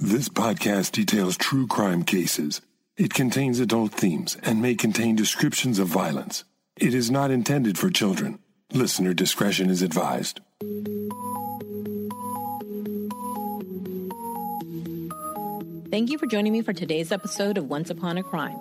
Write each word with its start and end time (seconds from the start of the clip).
This 0.00 0.28
podcast 0.28 0.92
details 0.92 1.36
true 1.36 1.66
crime 1.66 2.04
cases. 2.04 2.60
It 2.96 3.12
contains 3.12 3.58
adult 3.58 3.90
themes 3.90 4.36
and 4.44 4.62
may 4.62 4.76
contain 4.76 5.16
descriptions 5.16 5.80
of 5.80 5.88
violence. 5.88 6.44
It 6.76 6.94
is 6.94 7.10
not 7.10 7.32
intended 7.32 7.76
for 7.76 7.90
children. 7.90 8.38
Listener 8.72 9.12
discretion 9.12 9.68
is 9.68 9.82
advised. 9.82 10.38
Thank 15.90 16.10
you 16.10 16.18
for 16.18 16.26
joining 16.26 16.52
me 16.52 16.62
for 16.62 16.72
today's 16.72 17.10
episode 17.10 17.58
of 17.58 17.68
Once 17.68 17.90
Upon 17.90 18.18
a 18.18 18.22
Crime. 18.22 18.60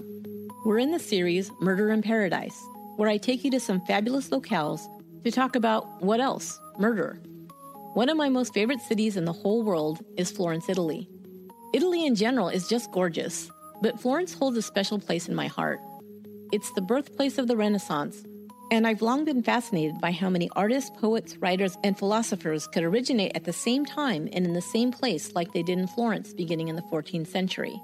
We're 0.65 0.79
in 0.79 0.91
the 0.91 0.97
series 0.97 1.51
Murder 1.61 1.91
in 1.91 2.01
Paradise, 2.01 2.59
where 2.95 3.09
I 3.09 3.17
take 3.17 3.43
you 3.43 3.51
to 3.51 3.59
some 3.59 3.81
fabulous 3.81 4.29
locales 4.29 4.81
to 5.23 5.29
talk 5.29 5.55
about 5.55 6.01
what 6.01 6.19
else? 6.19 6.59
Murder. 6.79 7.21
One 7.93 8.09
of 8.09 8.17
my 8.17 8.27
most 8.27 8.55
favorite 8.55 8.81
cities 8.81 9.17
in 9.17 9.25
the 9.25 9.33
whole 9.33 9.61
world 9.61 10.03
is 10.17 10.31
Florence, 10.31 10.67
Italy. 10.67 11.07
Italy 11.73 12.05
in 12.05 12.15
general 12.15 12.47
is 12.47 12.69
just 12.69 12.91
gorgeous, 12.91 13.51
but 13.81 13.99
Florence 13.99 14.33
holds 14.33 14.57
a 14.57 14.61
special 14.61 14.99
place 14.99 15.27
in 15.27 15.35
my 15.35 15.47
heart. 15.47 15.81
It's 16.53 16.71
the 16.71 16.81
birthplace 16.81 17.37
of 17.37 17.47
the 17.47 17.57
Renaissance, 17.57 18.23
and 18.71 18.87
I've 18.87 19.01
long 19.01 19.25
been 19.25 19.43
fascinated 19.43 19.99
by 19.99 20.11
how 20.11 20.29
many 20.29 20.49
artists, 20.55 20.89
poets, 20.97 21.35
writers, 21.37 21.77
and 21.83 21.97
philosophers 21.97 22.67
could 22.67 22.83
originate 22.83 23.33
at 23.35 23.43
the 23.43 23.53
same 23.53 23.85
time 23.85 24.29
and 24.31 24.45
in 24.45 24.53
the 24.53 24.61
same 24.61 24.91
place 24.91 25.35
like 25.35 25.51
they 25.51 25.61
did 25.61 25.77
in 25.77 25.87
Florence 25.87 26.33
beginning 26.33 26.69
in 26.69 26.77
the 26.77 26.81
14th 26.83 27.27
century. 27.27 27.79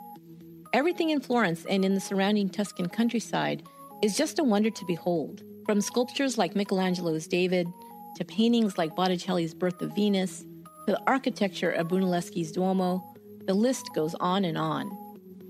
Everything 0.71 1.09
in 1.09 1.19
Florence 1.19 1.65
and 1.69 1.83
in 1.83 1.93
the 1.93 1.99
surrounding 1.99 2.49
Tuscan 2.49 2.87
countryside 2.87 3.63
is 4.01 4.17
just 4.17 4.39
a 4.39 4.43
wonder 4.43 4.69
to 4.69 4.85
behold, 4.85 5.43
from 5.65 5.81
sculptures 5.81 6.37
like 6.37 6.55
Michelangelo's 6.55 7.27
David, 7.27 7.67
to 8.15 8.23
paintings 8.23 8.77
like 8.77 8.95
Botticelli's 8.95 9.53
Birth 9.53 9.81
of 9.81 9.93
Venus, 9.93 10.45
to 10.85 10.93
the 10.93 11.01
architecture 11.05 11.71
of 11.71 11.89
Brunelleschi's 11.89 12.51
Duomo, 12.51 13.12
the 13.45 13.53
list 13.53 13.89
goes 13.93 14.15
on 14.15 14.45
and 14.45 14.57
on. 14.57 14.97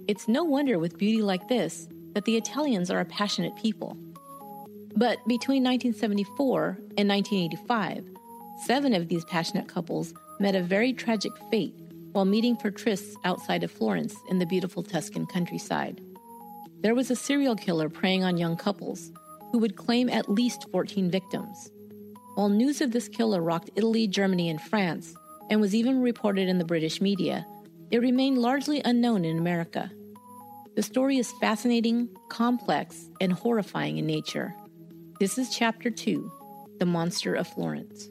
It's 0.07 0.27
no 0.27 0.43
wonder 0.43 0.79
with 0.79 0.97
beauty 0.97 1.21
like 1.21 1.47
this 1.47 1.87
that 2.13 2.25
the 2.25 2.37
Italians 2.37 2.91
are 2.91 2.99
a 2.99 3.05
passionate 3.05 3.55
people. 3.55 3.97
But 4.95 5.17
between 5.27 5.63
1974 5.63 6.77
and 6.97 7.09
1985, 7.09 8.05
seven 8.65 8.93
of 8.93 9.07
these 9.07 9.25
passionate 9.25 9.67
couples 9.67 10.13
met 10.39 10.55
a 10.55 10.61
very 10.61 10.93
tragic 10.93 11.31
fate 11.49 11.73
while 12.11 12.25
meeting 12.25 12.55
for 12.55 12.71
trysts 12.71 13.15
outside 13.25 13.63
of 13.63 13.71
Florence 13.71 14.15
in 14.29 14.39
the 14.39 14.45
beautiful 14.45 14.83
Tuscan 14.83 15.25
countryside. 15.25 15.99
There 16.81 16.95
was 16.95 17.09
a 17.09 17.15
serial 17.15 17.55
killer 17.55 17.89
preying 17.89 18.23
on 18.23 18.37
young 18.37 18.55
couples 18.55 19.11
who 19.51 19.57
would 19.59 19.75
claim 19.75 20.09
at 20.09 20.29
least 20.29 20.67
14 20.71 21.09
victims. 21.09 21.71
While 22.35 22.49
news 22.49 22.81
of 22.81 22.91
this 22.91 23.07
killer 23.07 23.41
rocked 23.41 23.69
Italy, 23.75 24.07
Germany, 24.07 24.49
and 24.49 24.61
France, 24.61 25.15
and 25.49 25.61
was 25.61 25.75
even 25.75 26.01
reported 26.01 26.47
in 26.49 26.57
the 26.57 26.65
British 26.65 27.01
media, 27.01 27.45
it 27.91 28.01
remained 28.01 28.37
largely 28.37 28.81
unknown 28.83 29.25
in 29.25 29.37
America. 29.37 29.91
The 30.75 30.83
story 30.83 31.17
is 31.17 31.31
fascinating, 31.39 32.09
complex, 32.29 33.09
and 33.21 33.31
horrifying 33.31 33.97
in 33.97 34.05
nature. 34.05 34.55
This 35.19 35.37
is 35.37 35.55
Chapter 35.55 35.89
2 35.89 36.31
The 36.79 36.85
Monster 36.85 37.35
of 37.35 37.47
Florence. 37.47 38.09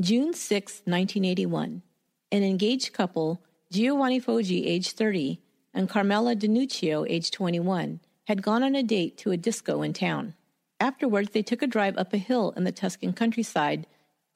June 0.00 0.34
6, 0.34 0.72
1981. 0.84 1.82
An 2.30 2.42
engaged 2.42 2.92
couple, 2.92 3.42
Giovanni 3.72 4.20
Foggi, 4.20 4.66
age 4.66 4.92
30, 4.92 5.40
and 5.74 5.88
Carmela 5.88 6.34
De 6.34 6.46
Nuccio, 6.46 7.04
age 7.08 7.30
21, 7.30 8.00
had 8.26 8.42
gone 8.42 8.62
on 8.62 8.74
a 8.74 8.82
date 8.82 9.16
to 9.18 9.32
a 9.32 9.36
disco 9.36 9.82
in 9.82 9.92
town. 9.92 10.34
Afterwards, 10.78 11.30
they 11.30 11.42
took 11.42 11.62
a 11.62 11.66
drive 11.66 11.96
up 11.96 12.12
a 12.12 12.18
hill 12.18 12.52
in 12.56 12.64
the 12.64 12.72
Tuscan 12.72 13.12
countryside 13.12 13.86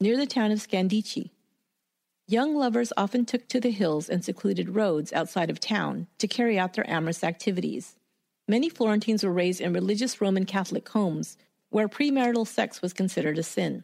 near 0.01 0.17
the 0.17 0.25
town 0.25 0.51
of 0.51 0.59
Scandicci. 0.59 1.29
Young 2.27 2.55
lovers 2.55 2.91
often 2.97 3.23
took 3.23 3.47
to 3.47 3.59
the 3.59 3.69
hills 3.69 4.09
and 4.09 4.25
secluded 4.25 4.75
roads 4.75 5.13
outside 5.13 5.51
of 5.51 5.59
town 5.59 6.07
to 6.17 6.27
carry 6.27 6.57
out 6.57 6.73
their 6.73 6.89
amorous 6.89 7.23
activities. 7.23 7.95
Many 8.47 8.67
Florentines 8.67 9.23
were 9.23 9.31
raised 9.31 9.61
in 9.61 9.73
religious 9.73 10.19
Roman 10.19 10.45
Catholic 10.45 10.89
homes 10.89 11.37
where 11.69 11.87
premarital 11.87 12.47
sex 12.47 12.81
was 12.81 12.93
considered 12.93 13.37
a 13.37 13.43
sin. 13.43 13.83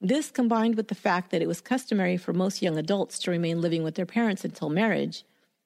This, 0.00 0.30
combined 0.30 0.76
with 0.76 0.88
the 0.88 0.94
fact 0.94 1.30
that 1.30 1.40
it 1.40 1.48
was 1.48 1.62
customary 1.62 2.18
for 2.18 2.34
most 2.34 2.60
young 2.60 2.76
adults 2.76 3.18
to 3.20 3.30
remain 3.30 3.62
living 3.62 3.82
with 3.82 3.94
their 3.94 4.06
parents 4.06 4.44
until 4.44 4.68
marriage, 4.68 5.24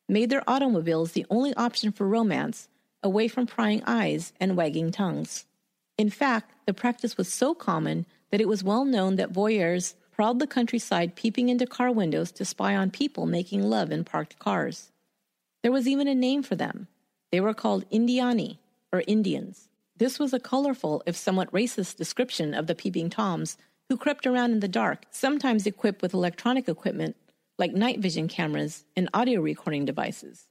made 0.08 0.30
their 0.30 0.48
automobiles 0.48 1.12
the 1.12 1.26
only 1.30 1.52
option 1.54 1.90
for 1.90 2.06
romance 2.06 2.68
away 3.02 3.26
from 3.26 3.46
prying 3.46 3.82
eyes 3.86 4.32
and 4.38 4.56
wagging 4.56 4.92
tongues. 4.92 5.46
In 5.98 6.10
fact, 6.10 6.52
the 6.66 6.72
practice 6.72 7.16
was 7.16 7.32
so 7.32 7.54
common 7.54 8.06
that 8.30 8.40
it 8.40 8.48
was 8.48 8.64
well 8.64 8.84
known 8.84 9.16
that 9.16 9.32
voyeurs 9.32 9.94
prowled 10.12 10.38
the 10.38 10.46
countryside 10.46 11.16
peeping 11.16 11.48
into 11.48 11.66
car 11.66 11.90
windows 11.90 12.30
to 12.32 12.44
spy 12.44 12.76
on 12.76 12.90
people 12.90 13.26
making 13.26 13.62
love 13.62 13.90
in 13.90 14.04
parked 14.04 14.38
cars. 14.38 14.92
There 15.62 15.72
was 15.72 15.88
even 15.88 16.08
a 16.08 16.14
name 16.14 16.42
for 16.42 16.56
them. 16.56 16.88
They 17.32 17.40
were 17.40 17.54
called 17.54 17.88
Indiani, 17.90 18.58
or 18.92 19.02
Indians. 19.06 19.68
This 19.96 20.18
was 20.18 20.32
a 20.32 20.40
colorful, 20.40 21.02
if 21.06 21.16
somewhat 21.16 21.52
racist, 21.52 21.96
description 21.96 22.54
of 22.54 22.66
the 22.66 22.74
peeping 22.74 23.10
Toms 23.10 23.56
who 23.88 23.96
crept 23.96 24.26
around 24.26 24.52
in 24.52 24.60
the 24.60 24.68
dark, 24.68 25.04
sometimes 25.10 25.66
equipped 25.66 26.00
with 26.00 26.14
electronic 26.14 26.68
equipment 26.68 27.16
like 27.58 27.72
night 27.72 27.98
vision 27.98 28.28
cameras 28.28 28.84
and 28.96 29.10
audio 29.12 29.40
recording 29.40 29.84
devices. 29.84 30.46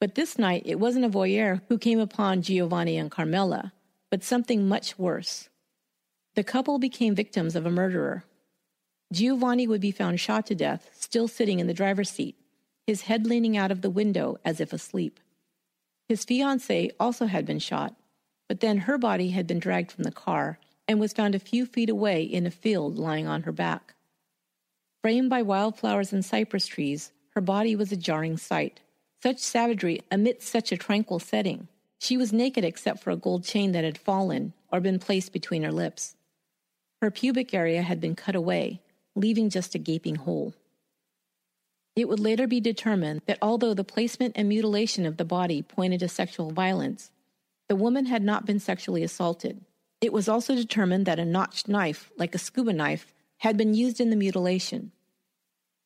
But 0.00 0.14
this 0.14 0.38
night, 0.38 0.62
it 0.66 0.78
wasn't 0.78 1.06
a 1.06 1.08
voyeur 1.08 1.62
who 1.68 1.78
came 1.78 1.98
upon 1.98 2.42
Giovanni 2.42 2.98
and 2.98 3.10
Carmela, 3.10 3.72
but 4.10 4.22
something 4.22 4.68
much 4.68 4.98
worse. 4.98 5.48
The 6.36 6.44
couple 6.44 6.78
became 6.78 7.14
victims 7.14 7.56
of 7.56 7.64
a 7.64 7.70
murderer. 7.70 8.24
Giovanni 9.10 9.66
would 9.66 9.80
be 9.80 9.90
found 9.90 10.20
shot 10.20 10.44
to 10.46 10.54
death, 10.54 10.90
still 10.92 11.28
sitting 11.28 11.60
in 11.60 11.66
the 11.66 11.72
driver's 11.72 12.10
seat, 12.10 12.36
his 12.86 13.02
head 13.02 13.26
leaning 13.26 13.56
out 13.56 13.70
of 13.70 13.80
the 13.80 13.88
window 13.88 14.36
as 14.44 14.60
if 14.60 14.70
asleep. 14.70 15.18
His 16.10 16.26
fiancee 16.26 16.90
also 17.00 17.24
had 17.24 17.46
been 17.46 17.58
shot, 17.58 17.96
but 18.48 18.60
then 18.60 18.80
her 18.80 18.98
body 18.98 19.30
had 19.30 19.46
been 19.46 19.58
dragged 19.58 19.90
from 19.90 20.04
the 20.04 20.12
car 20.12 20.58
and 20.86 21.00
was 21.00 21.14
found 21.14 21.34
a 21.34 21.38
few 21.38 21.64
feet 21.64 21.88
away 21.88 22.22
in 22.22 22.44
a 22.44 22.50
field 22.50 22.98
lying 22.98 23.26
on 23.26 23.44
her 23.44 23.52
back. 23.52 23.94
Framed 25.00 25.30
by 25.30 25.40
wildflowers 25.40 26.12
and 26.12 26.22
cypress 26.22 26.66
trees, 26.66 27.12
her 27.30 27.40
body 27.40 27.74
was 27.74 27.92
a 27.92 27.96
jarring 27.96 28.36
sight. 28.36 28.80
Such 29.22 29.38
savagery 29.38 30.02
amidst 30.10 30.48
such 30.48 30.70
a 30.70 30.76
tranquil 30.76 31.18
setting. 31.18 31.68
She 31.98 32.18
was 32.18 32.30
naked 32.30 32.62
except 32.62 33.02
for 33.02 33.10
a 33.10 33.16
gold 33.16 33.42
chain 33.42 33.72
that 33.72 33.84
had 33.84 33.96
fallen 33.96 34.52
or 34.70 34.80
been 34.80 34.98
placed 34.98 35.32
between 35.32 35.62
her 35.62 35.72
lips. 35.72 36.15
Her 37.02 37.10
pubic 37.10 37.52
area 37.52 37.82
had 37.82 38.00
been 38.00 38.14
cut 38.14 38.34
away, 38.34 38.80
leaving 39.14 39.50
just 39.50 39.74
a 39.74 39.78
gaping 39.78 40.16
hole. 40.16 40.54
It 41.94 42.08
would 42.08 42.20
later 42.20 42.46
be 42.46 42.60
determined 42.60 43.22
that 43.26 43.38
although 43.40 43.74
the 43.74 43.84
placement 43.84 44.34
and 44.36 44.48
mutilation 44.48 45.06
of 45.06 45.16
the 45.16 45.24
body 45.24 45.62
pointed 45.62 46.00
to 46.00 46.08
sexual 46.08 46.50
violence, 46.50 47.10
the 47.68 47.76
woman 47.76 48.06
had 48.06 48.22
not 48.22 48.46
been 48.46 48.60
sexually 48.60 49.02
assaulted. 49.02 49.60
It 50.00 50.12
was 50.12 50.28
also 50.28 50.54
determined 50.54 51.06
that 51.06 51.18
a 51.18 51.24
notched 51.24 51.68
knife, 51.68 52.10
like 52.16 52.34
a 52.34 52.38
scuba 52.38 52.72
knife, 52.72 53.12
had 53.38 53.56
been 53.56 53.74
used 53.74 54.00
in 54.00 54.10
the 54.10 54.16
mutilation. 54.16 54.92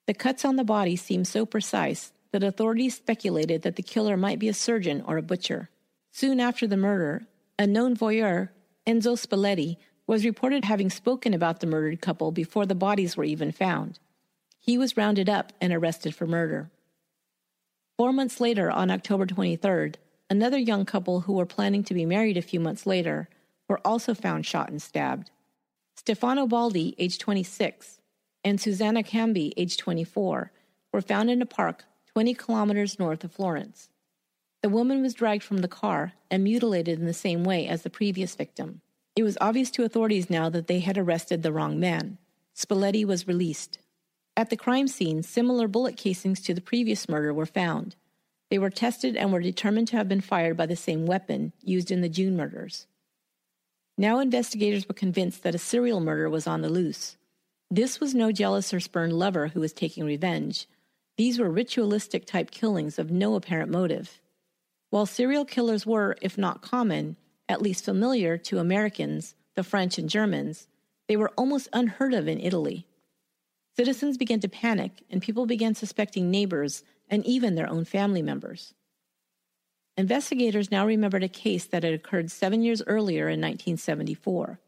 The 0.07 0.15
cuts 0.15 0.45
on 0.45 0.57
the 0.57 0.65
body 0.65 0.97
seemed 0.97 1.29
so 1.29 1.47
precise 1.47 2.13
that 2.33 2.43
authorities 2.43 2.97
speculated 2.97 3.63
that 3.63 3.77
the 3.77 3.83
killer 3.83 4.17
might 4.17 4.39
be 4.39 4.49
a 4.49 4.55
surgeon 4.55 5.03
or 5.07 5.17
a 5.17 5.23
butcher. 5.23 5.71
Soon 6.13 6.41
after 6.41 6.67
the 6.67 6.77
murder, 6.77 7.27
a 7.59 7.67
known 7.67 7.97
voyeur, 7.97 8.51
Enzo 8.87 9.17
Spalletti, 9.17 9.77
was 10.11 10.25
reported 10.25 10.65
having 10.65 10.91
spoken 10.91 11.33
about 11.33 11.61
the 11.61 11.69
murdered 11.69 12.01
couple 12.01 12.33
before 12.33 12.67
the 12.67 12.75
bodies 12.75 13.17
were 13.17 13.23
even 13.23 13.53
found. 13.53 14.01
He 14.59 14.77
was 14.77 14.97
rounded 14.97 15.29
up 15.29 15.53
and 15.61 15.73
arrested 15.73 16.17
for 16.17 16.27
murder. 16.27 16.69
Four 17.97 18.13
months 18.13 18.41
later, 18.41 18.73
on 18.73 18.91
October 18.91 19.25
23rd, 19.25 19.95
another 20.29 20.59
young 20.59 20.85
couple 20.85 21.21
who 21.21 21.35
were 21.35 21.47
planning 21.47 21.85
to 21.85 21.95
be 21.95 22.05
married 22.05 22.37
a 22.37 22.43
few 22.43 22.59
months 22.59 22.87
later 22.87 23.29
were 23.69 23.81
also 23.85 24.13
found 24.13 24.45
shot 24.45 24.69
and 24.69 24.83
stabbed. 24.83 25.31
Stefano 25.95 26.45
Baldi, 26.49 26.97
age 26.99 27.21
26, 27.21 28.01
and 28.43 28.61
Susanna 28.61 29.05
Cambi, 29.05 29.53
age 29.57 29.77
24, 29.77 30.51
were 30.93 31.01
found 31.01 31.31
in 31.31 31.41
a 31.41 31.47
park 31.47 31.85
20 32.15 32.35
kilometers 32.35 32.99
north 32.99 33.23
of 33.23 33.31
Florence. 33.31 33.91
The 34.61 34.71
woman 34.71 35.03
was 35.03 35.15
dragged 35.15 35.45
from 35.45 35.59
the 35.59 35.69
car 35.69 36.15
and 36.33 36.43
mutilated 36.43 36.99
in 36.99 37.07
the 37.07 37.15
same 37.15 37.45
way 37.45 37.69
as 37.69 37.83
the 37.83 37.91
previous 37.91 38.35
victim. 38.35 38.81
It 39.21 39.25
was 39.25 39.37
obvious 39.39 39.71
to 39.73 39.85
authorities 39.85 40.31
now 40.31 40.49
that 40.49 40.67
they 40.67 40.81
had 40.81 40.97
arrested 40.97 41.43
the 41.43 41.53
wrong 41.53 41.79
man. 41.79 42.17
Spalletti 42.55 43.05
was 43.05 43.29
released. 43.29 43.79
At 44.35 44.49
the 44.49 44.57
crime 44.57 44.89
scene, 44.89 45.23
similar 45.23 45.69
bullet 45.69 45.99
casings 45.99 46.41
to 46.41 46.55
the 46.55 46.63
previous 46.63 47.07
murder 47.07 47.35
were 47.35 47.45
found. 47.45 47.97
They 48.49 48.59
were 48.59 48.71
tested 48.71 49.19
and 49.19 49.31
were 49.31 49.43
determined 49.43 49.89
to 49.89 49.99
have 49.99 50.09
been 50.09 50.23
fired 50.23 50.57
by 50.57 50.65
the 50.65 50.75
same 50.75 51.05
weapon 51.05 51.53
used 51.61 51.91
in 51.91 52.01
the 52.01 52.09
June 52.09 52.35
murders. 52.35 52.87
Now 53.99 54.21
investigators 54.21 54.89
were 54.89 54.95
convinced 54.95 55.43
that 55.43 55.55
a 55.55 55.59
serial 55.59 56.01
murder 56.01 56.31
was 56.31 56.47
on 56.47 56.63
the 56.63 56.71
loose. 56.71 57.19
This 57.71 58.01
was 58.01 58.15
no 58.15 58.33
jealous 58.33 58.73
or 58.73 58.81
spurned 58.81 59.13
lover 59.13 59.49
who 59.49 59.61
was 59.61 59.75
taking 59.75 60.07
revenge. 60.07 60.67
These 61.19 61.39
were 61.39 61.51
ritualistic 61.51 62.25
type 62.25 62.51
killings 62.51 62.99
of 62.99 63.11
no 63.11 63.35
apparent 63.35 63.71
motive. 63.71 64.19
While 64.89 65.05
serial 65.05 65.45
killers 65.45 65.85
were, 65.85 66.17
if 66.23 66.39
not 66.39 66.63
common, 66.63 67.17
at 67.51 67.61
least 67.61 67.85
familiar 67.85 68.39
to 68.39 68.61
Americans, 68.61 69.35
the 69.57 69.65
French, 69.65 69.99
and 69.99 70.09
Germans, 70.09 70.69
they 71.09 71.17
were 71.17 71.33
almost 71.37 71.69
unheard 71.73 72.15
of 72.15 72.29
in 72.29 72.39
Italy. 72.39 72.87
Citizens 73.77 74.17
began 74.17 74.39
to 74.39 74.49
panic, 74.49 75.03
and 75.11 75.21
people 75.21 75.47
began 75.47 75.75
suspecting 75.75 76.31
neighbors 76.31 76.85
and 77.09 77.27
even 77.27 77.57
their 77.57 77.69
own 77.69 77.85
family 77.85 78.23
members. 78.23 78.73
Investigators 79.97 80.71
now 80.71 80.87
remembered 80.87 81.25
a 81.25 81.29
case 81.29 81.65
that 81.67 81.83
had 81.83 81.93
occurred 81.93 82.31
seven 82.31 82.63
years 82.63 82.83
earlier 82.87 83.25
in 83.25 83.41
1974. 83.41 84.61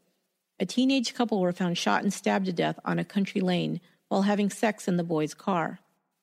A 0.59 0.65
teenage 0.65 1.13
couple 1.13 1.39
were 1.39 1.53
found 1.53 1.77
shot 1.77 2.03
and 2.03 2.13
stabbed 2.13 2.47
to 2.47 2.53
death 2.53 2.77
on 2.83 2.99
a 2.99 3.05
country 3.05 3.39
lane 3.39 3.79
while 4.09 4.23
having 4.23 4.49
sex 4.49 4.89
in 4.89 4.97
the 4.97 5.03
boy's 5.05 5.33
car. 5.33 5.79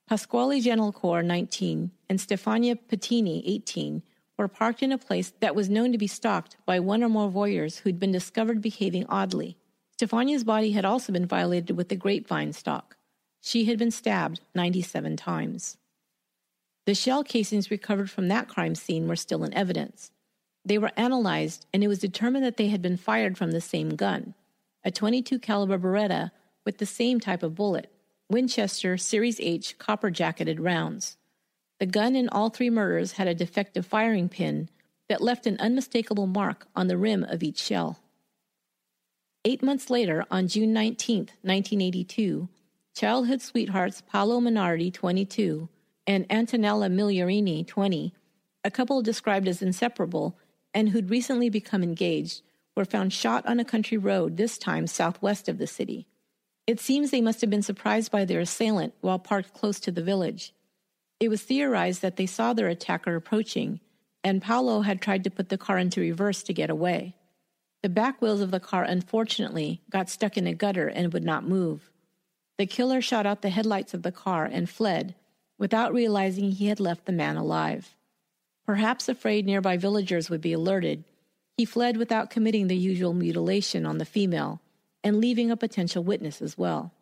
Pasquale 0.07 0.61
Gentilcore, 0.61 1.25
19, 1.25 1.91
and 2.11 2.19
Stefania 2.19 2.79
Pettini, 2.89 3.43
18, 3.47 4.03
were 4.41 4.49
parked 4.49 4.83
in 4.83 4.91
a 4.91 4.97
place 4.97 5.35
that 5.41 5.55
was 5.55 5.69
known 5.69 5.93
to 5.93 5.99
be 5.99 6.07
stalked 6.07 6.57
by 6.65 6.81
one 6.81 7.05
or 7.05 7.11
more 7.11 7.31
voyeurs 7.31 7.81
who'd 7.81 8.01
been 8.01 8.11
discovered 8.11 8.63
behaving 8.63 9.05
oddly. 9.07 9.59
Stefania's 9.93 10.45
body 10.45 10.73
had 10.73 10.87
also 10.87 11.13
been 11.13 11.27
violated 11.27 11.77
with 11.77 11.91
the 11.91 11.95
grapevine 11.95 12.55
stalk. 12.55 12.97
She 13.43 13.67
had 13.67 13.79
been 13.79 13.91
stabbed 13.91 14.41
97 14.55 15.19
times. 15.19 15.77
The 16.87 16.95
shell 16.95 17.23
casings 17.23 17.71
recovered 17.71 18.11
from 18.11 18.29
that 18.29 18.49
crime 18.49 18.75
scene 18.75 19.07
were 19.07 19.15
still 19.15 19.45
in 19.45 19.53
evidence. 19.53 20.11
They 20.65 20.79
were 20.79 20.93
analyzed 20.97 21.67
and 21.75 21.85
it 21.85 21.89
was 21.89 21.99
determined 21.99 22.47
that 22.47 22.57
they 22.57 22.69
had 22.69 22.81
been 22.81 22.97
fired 22.97 23.37
from 23.37 23.51
the 23.51 23.61
same 23.61 23.91
gun, 23.91 24.33
a 24.83 24.91
22 24.91 25.39
caliber 25.39 25.79
Beretta 25.79 26.31
with 26.65 26.79
the 26.79 26.87
same 26.87 27.21
type 27.21 27.43
of 27.43 27.55
bullet, 27.55 27.93
Winchester 28.31 28.97
Series 28.97 29.39
H 29.39 29.77
copper 29.77 30.11
jacketed 30.11 30.61
rounds. 30.61 31.19
The 31.81 31.87
gun 31.87 32.15
in 32.15 32.29
all 32.29 32.51
three 32.51 32.69
murders 32.69 33.13
had 33.13 33.27
a 33.27 33.35
defective 33.35 33.87
firing 33.87 34.29
pin 34.29 34.69
that 35.09 35.23
left 35.23 35.47
an 35.47 35.57
unmistakable 35.59 36.27
mark 36.27 36.67
on 36.77 36.89
the 36.89 36.99
rim 36.99 37.25
of 37.25 37.43
each 37.43 37.59
shell. 37.59 37.99
Eight 39.47 39.63
months 39.63 39.89
later, 39.89 40.27
on 40.31 40.47
June 40.47 40.75
19, 40.75 41.31
1982, 41.41 42.49
childhood 42.95 43.41
sweethearts 43.41 44.03
Paolo 44.03 44.41
Mainardi, 44.41 44.93
22, 44.93 45.71
and 46.07 46.29
Antonella 46.29 46.93
Migliorini, 46.93 47.67
20, 47.67 48.13
a 48.63 48.71
couple 48.71 49.01
described 49.01 49.49
as 49.49 49.63
inseparable 49.63 50.37
and 50.75 50.91
who'd 50.91 51.09
recently 51.09 51.49
become 51.49 51.83
engaged, 51.83 52.43
were 52.77 52.85
found 52.85 53.15
shot 53.15 53.47
on 53.47 53.59
a 53.59 53.65
country 53.65 53.97
road, 53.97 54.37
this 54.37 54.59
time 54.59 54.87
southwest 54.87 55.49
of 55.49 55.57
the 55.57 55.67
city. 55.67 56.07
It 56.67 56.79
seems 56.79 57.11
they 57.11 57.23
must 57.23 57.41
have 57.41 57.49
been 57.49 57.63
surprised 57.63 58.13
by 58.13 58.27
their 58.27 58.41
assailant 58.41 58.93
while 59.01 59.19
parked 59.19 59.55
close 59.55 59.81
to 59.81 59.91
the 59.91 60.03
village. 60.03 60.53
It 61.21 61.29
was 61.29 61.43
theorized 61.43 62.01
that 62.03 62.17
they 62.17 62.27
saw 62.27 62.53
their 62.55 62.69
attacker 62.69 63.15
approaching, 63.15 63.81
and 64.25 64.43
Paolo 64.43 64.81
had 64.81 65.01
tried 65.01 65.23
to 65.25 65.31
put 65.31 65.51
the 65.51 65.59
car 65.59 65.79
into 65.79 66.01
reverse 66.01 66.43
to 66.45 66.55
get 66.55 66.71
away. 66.71 67.15
The 67.83 67.89
back 67.89 68.21
wheels 68.21 68.41
of 68.41 68.51
the 68.51 68.61
car, 68.61 68.83
unfortunately, 68.83 69.83
got 69.91 70.11
stuck 70.11 70.37
in 70.37 70.47
a 70.47 70.55
gutter 70.55 70.89
and 70.89 71.13
would 71.13 71.25
not 71.25 71.47
move. 71.47 71.91
The 72.59 72.67
killer 72.67 73.01
shot 73.01 73.27
out 73.27 73.43
the 73.43 73.51
headlights 73.51 73.95
of 73.95 74.03
the 74.03 74.13
car 74.13 74.45
and 74.45 74.69
fled, 74.69 75.15
without 75.59 75.93
realizing 75.93 76.51
he 76.51 76.67
had 76.67 76.81
left 76.81 77.05
the 77.05 77.13
man 77.13 77.37
alive. 77.37 77.95
Perhaps 78.67 79.09
afraid 79.09 79.47
nearby 79.47 79.77
villagers 79.77 80.31
would 80.31 80.41
be 80.41 80.53
alerted, 80.53 81.05
he 81.57 81.67
fled 81.67 81.99
without 81.99 82.31
committing 82.31 82.69
the 82.69 82.77
usual 82.77 83.13
mutilation 83.13 83.85
on 83.85 83.99
the 83.99 84.07
female 84.07 84.63
and 85.05 85.21
leaving 85.21 85.51
a 85.51 85.57
potential 85.59 86.03
witness 86.03 86.41
as 86.41 86.57
well. 86.57 86.93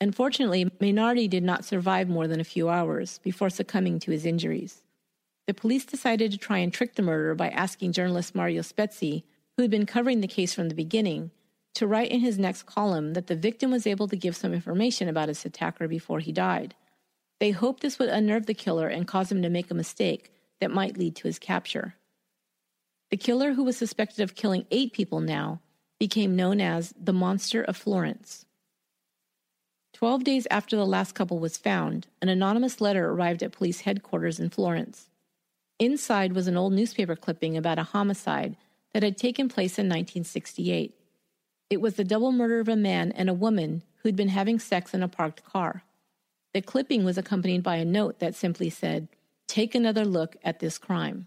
Unfortunately, 0.00 0.64
Mainardi 0.80 1.28
did 1.28 1.42
not 1.42 1.64
survive 1.64 2.08
more 2.08 2.28
than 2.28 2.40
a 2.40 2.44
few 2.44 2.68
hours 2.68 3.18
before 3.24 3.50
succumbing 3.50 3.98
to 4.00 4.12
his 4.12 4.24
injuries. 4.24 4.82
The 5.46 5.54
police 5.54 5.84
decided 5.84 6.30
to 6.30 6.38
try 6.38 6.58
and 6.58 6.72
trick 6.72 6.94
the 6.94 7.02
murderer 7.02 7.34
by 7.34 7.48
asking 7.48 7.92
journalist 7.92 8.34
Mario 8.34 8.62
Spezi, 8.62 9.24
who 9.56 9.62
had 9.62 9.70
been 9.70 9.86
covering 9.86 10.20
the 10.20 10.28
case 10.28 10.54
from 10.54 10.68
the 10.68 10.74
beginning, 10.74 11.30
to 11.74 11.86
write 11.86 12.10
in 12.10 12.20
his 12.20 12.38
next 12.38 12.64
column 12.64 13.14
that 13.14 13.26
the 13.26 13.36
victim 13.36 13.70
was 13.70 13.86
able 13.86 14.06
to 14.08 14.16
give 14.16 14.36
some 14.36 14.52
information 14.52 15.08
about 15.08 15.28
his 15.28 15.44
attacker 15.44 15.88
before 15.88 16.20
he 16.20 16.32
died. 16.32 16.74
They 17.40 17.50
hoped 17.50 17.82
this 17.82 17.98
would 17.98 18.08
unnerve 18.08 18.46
the 18.46 18.54
killer 18.54 18.88
and 18.88 19.06
cause 19.06 19.32
him 19.32 19.42
to 19.42 19.48
make 19.48 19.70
a 19.70 19.74
mistake 19.74 20.32
that 20.60 20.70
might 20.70 20.98
lead 20.98 21.16
to 21.16 21.28
his 21.28 21.38
capture. 21.38 21.94
The 23.10 23.16
killer, 23.16 23.54
who 23.54 23.64
was 23.64 23.76
suspected 23.76 24.20
of 24.22 24.34
killing 24.34 24.66
eight 24.70 24.92
people 24.92 25.20
now, 25.20 25.60
became 25.98 26.36
known 26.36 26.60
as 26.60 26.94
the 27.00 27.12
Monster 27.12 27.62
of 27.62 27.76
Florence. 27.76 28.44
Twelve 29.98 30.22
days 30.22 30.46
after 30.48 30.76
the 30.76 30.86
last 30.86 31.16
couple 31.16 31.40
was 31.40 31.56
found, 31.56 32.06
an 32.22 32.28
anonymous 32.28 32.80
letter 32.80 33.10
arrived 33.10 33.42
at 33.42 33.50
police 33.50 33.80
headquarters 33.80 34.38
in 34.38 34.48
Florence. 34.48 35.08
Inside 35.80 36.34
was 36.34 36.46
an 36.46 36.56
old 36.56 36.72
newspaper 36.72 37.16
clipping 37.16 37.56
about 37.56 37.80
a 37.80 37.82
homicide 37.82 38.56
that 38.92 39.02
had 39.02 39.16
taken 39.16 39.48
place 39.48 39.76
in 39.76 39.86
1968. 39.86 40.94
It 41.68 41.80
was 41.80 41.96
the 41.96 42.04
double 42.04 42.30
murder 42.30 42.60
of 42.60 42.68
a 42.68 42.76
man 42.76 43.10
and 43.10 43.28
a 43.28 43.34
woman 43.34 43.82
who'd 43.96 44.14
been 44.14 44.28
having 44.28 44.60
sex 44.60 44.94
in 44.94 45.02
a 45.02 45.08
parked 45.08 45.42
car. 45.42 45.82
The 46.54 46.62
clipping 46.62 47.04
was 47.04 47.18
accompanied 47.18 47.64
by 47.64 47.78
a 47.78 47.84
note 47.84 48.20
that 48.20 48.36
simply 48.36 48.70
said, 48.70 49.08
Take 49.48 49.74
another 49.74 50.04
look 50.04 50.36
at 50.44 50.60
this 50.60 50.78
crime. 50.78 51.26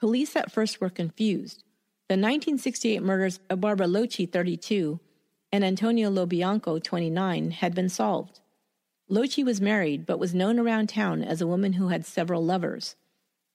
Police 0.00 0.34
at 0.34 0.50
first 0.50 0.80
were 0.80 0.90
confused. 0.90 1.62
The 2.08 2.14
1968 2.14 3.00
murders 3.00 3.38
of 3.48 3.60
Barbara 3.60 3.86
Locci, 3.86 4.28
32, 4.28 4.98
and 5.52 5.64
Antonio 5.64 6.10
Lobianco, 6.10 6.82
29, 6.82 7.50
had 7.52 7.74
been 7.74 7.88
solved. 7.88 8.40
Locci 9.10 9.44
was 9.44 9.60
married, 9.60 10.04
but 10.04 10.18
was 10.18 10.34
known 10.34 10.58
around 10.58 10.88
town 10.88 11.22
as 11.22 11.40
a 11.40 11.46
woman 11.46 11.74
who 11.74 11.88
had 11.88 12.04
several 12.04 12.44
lovers. 12.44 12.96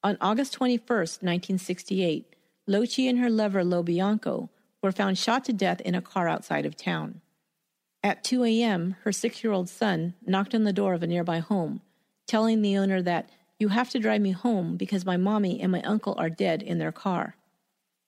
On 0.03 0.17
August 0.19 0.53
21, 0.53 0.79
1968, 0.87 2.35
Locci 2.67 3.07
and 3.07 3.19
her 3.19 3.29
lover 3.29 3.63
Lobianco 3.63 4.49
were 4.81 4.91
found 4.91 5.17
shot 5.17 5.45
to 5.45 5.53
death 5.53 5.79
in 5.81 5.95
a 5.95 6.01
car 6.01 6.27
outside 6.27 6.65
of 6.65 6.75
town. 6.75 7.21
At 8.01 8.23
2 8.23 8.43
a.m., 8.43 8.95
her 9.03 9.11
six 9.11 9.43
year 9.43 9.53
old 9.53 9.69
son 9.69 10.15
knocked 10.25 10.55
on 10.55 10.63
the 10.63 10.73
door 10.73 10.93
of 10.93 11.03
a 11.03 11.07
nearby 11.07 11.39
home, 11.39 11.81
telling 12.27 12.61
the 12.61 12.77
owner 12.77 13.01
that, 13.01 13.29
You 13.59 13.69
have 13.69 13.89
to 13.91 13.99
drive 13.99 14.21
me 14.21 14.31
home 14.31 14.75
because 14.75 15.05
my 15.05 15.15
mommy 15.15 15.61
and 15.61 15.71
my 15.71 15.81
uncle 15.83 16.15
are 16.17 16.29
dead 16.29 16.61
in 16.61 16.79
their 16.79 16.91
car. 16.91 17.37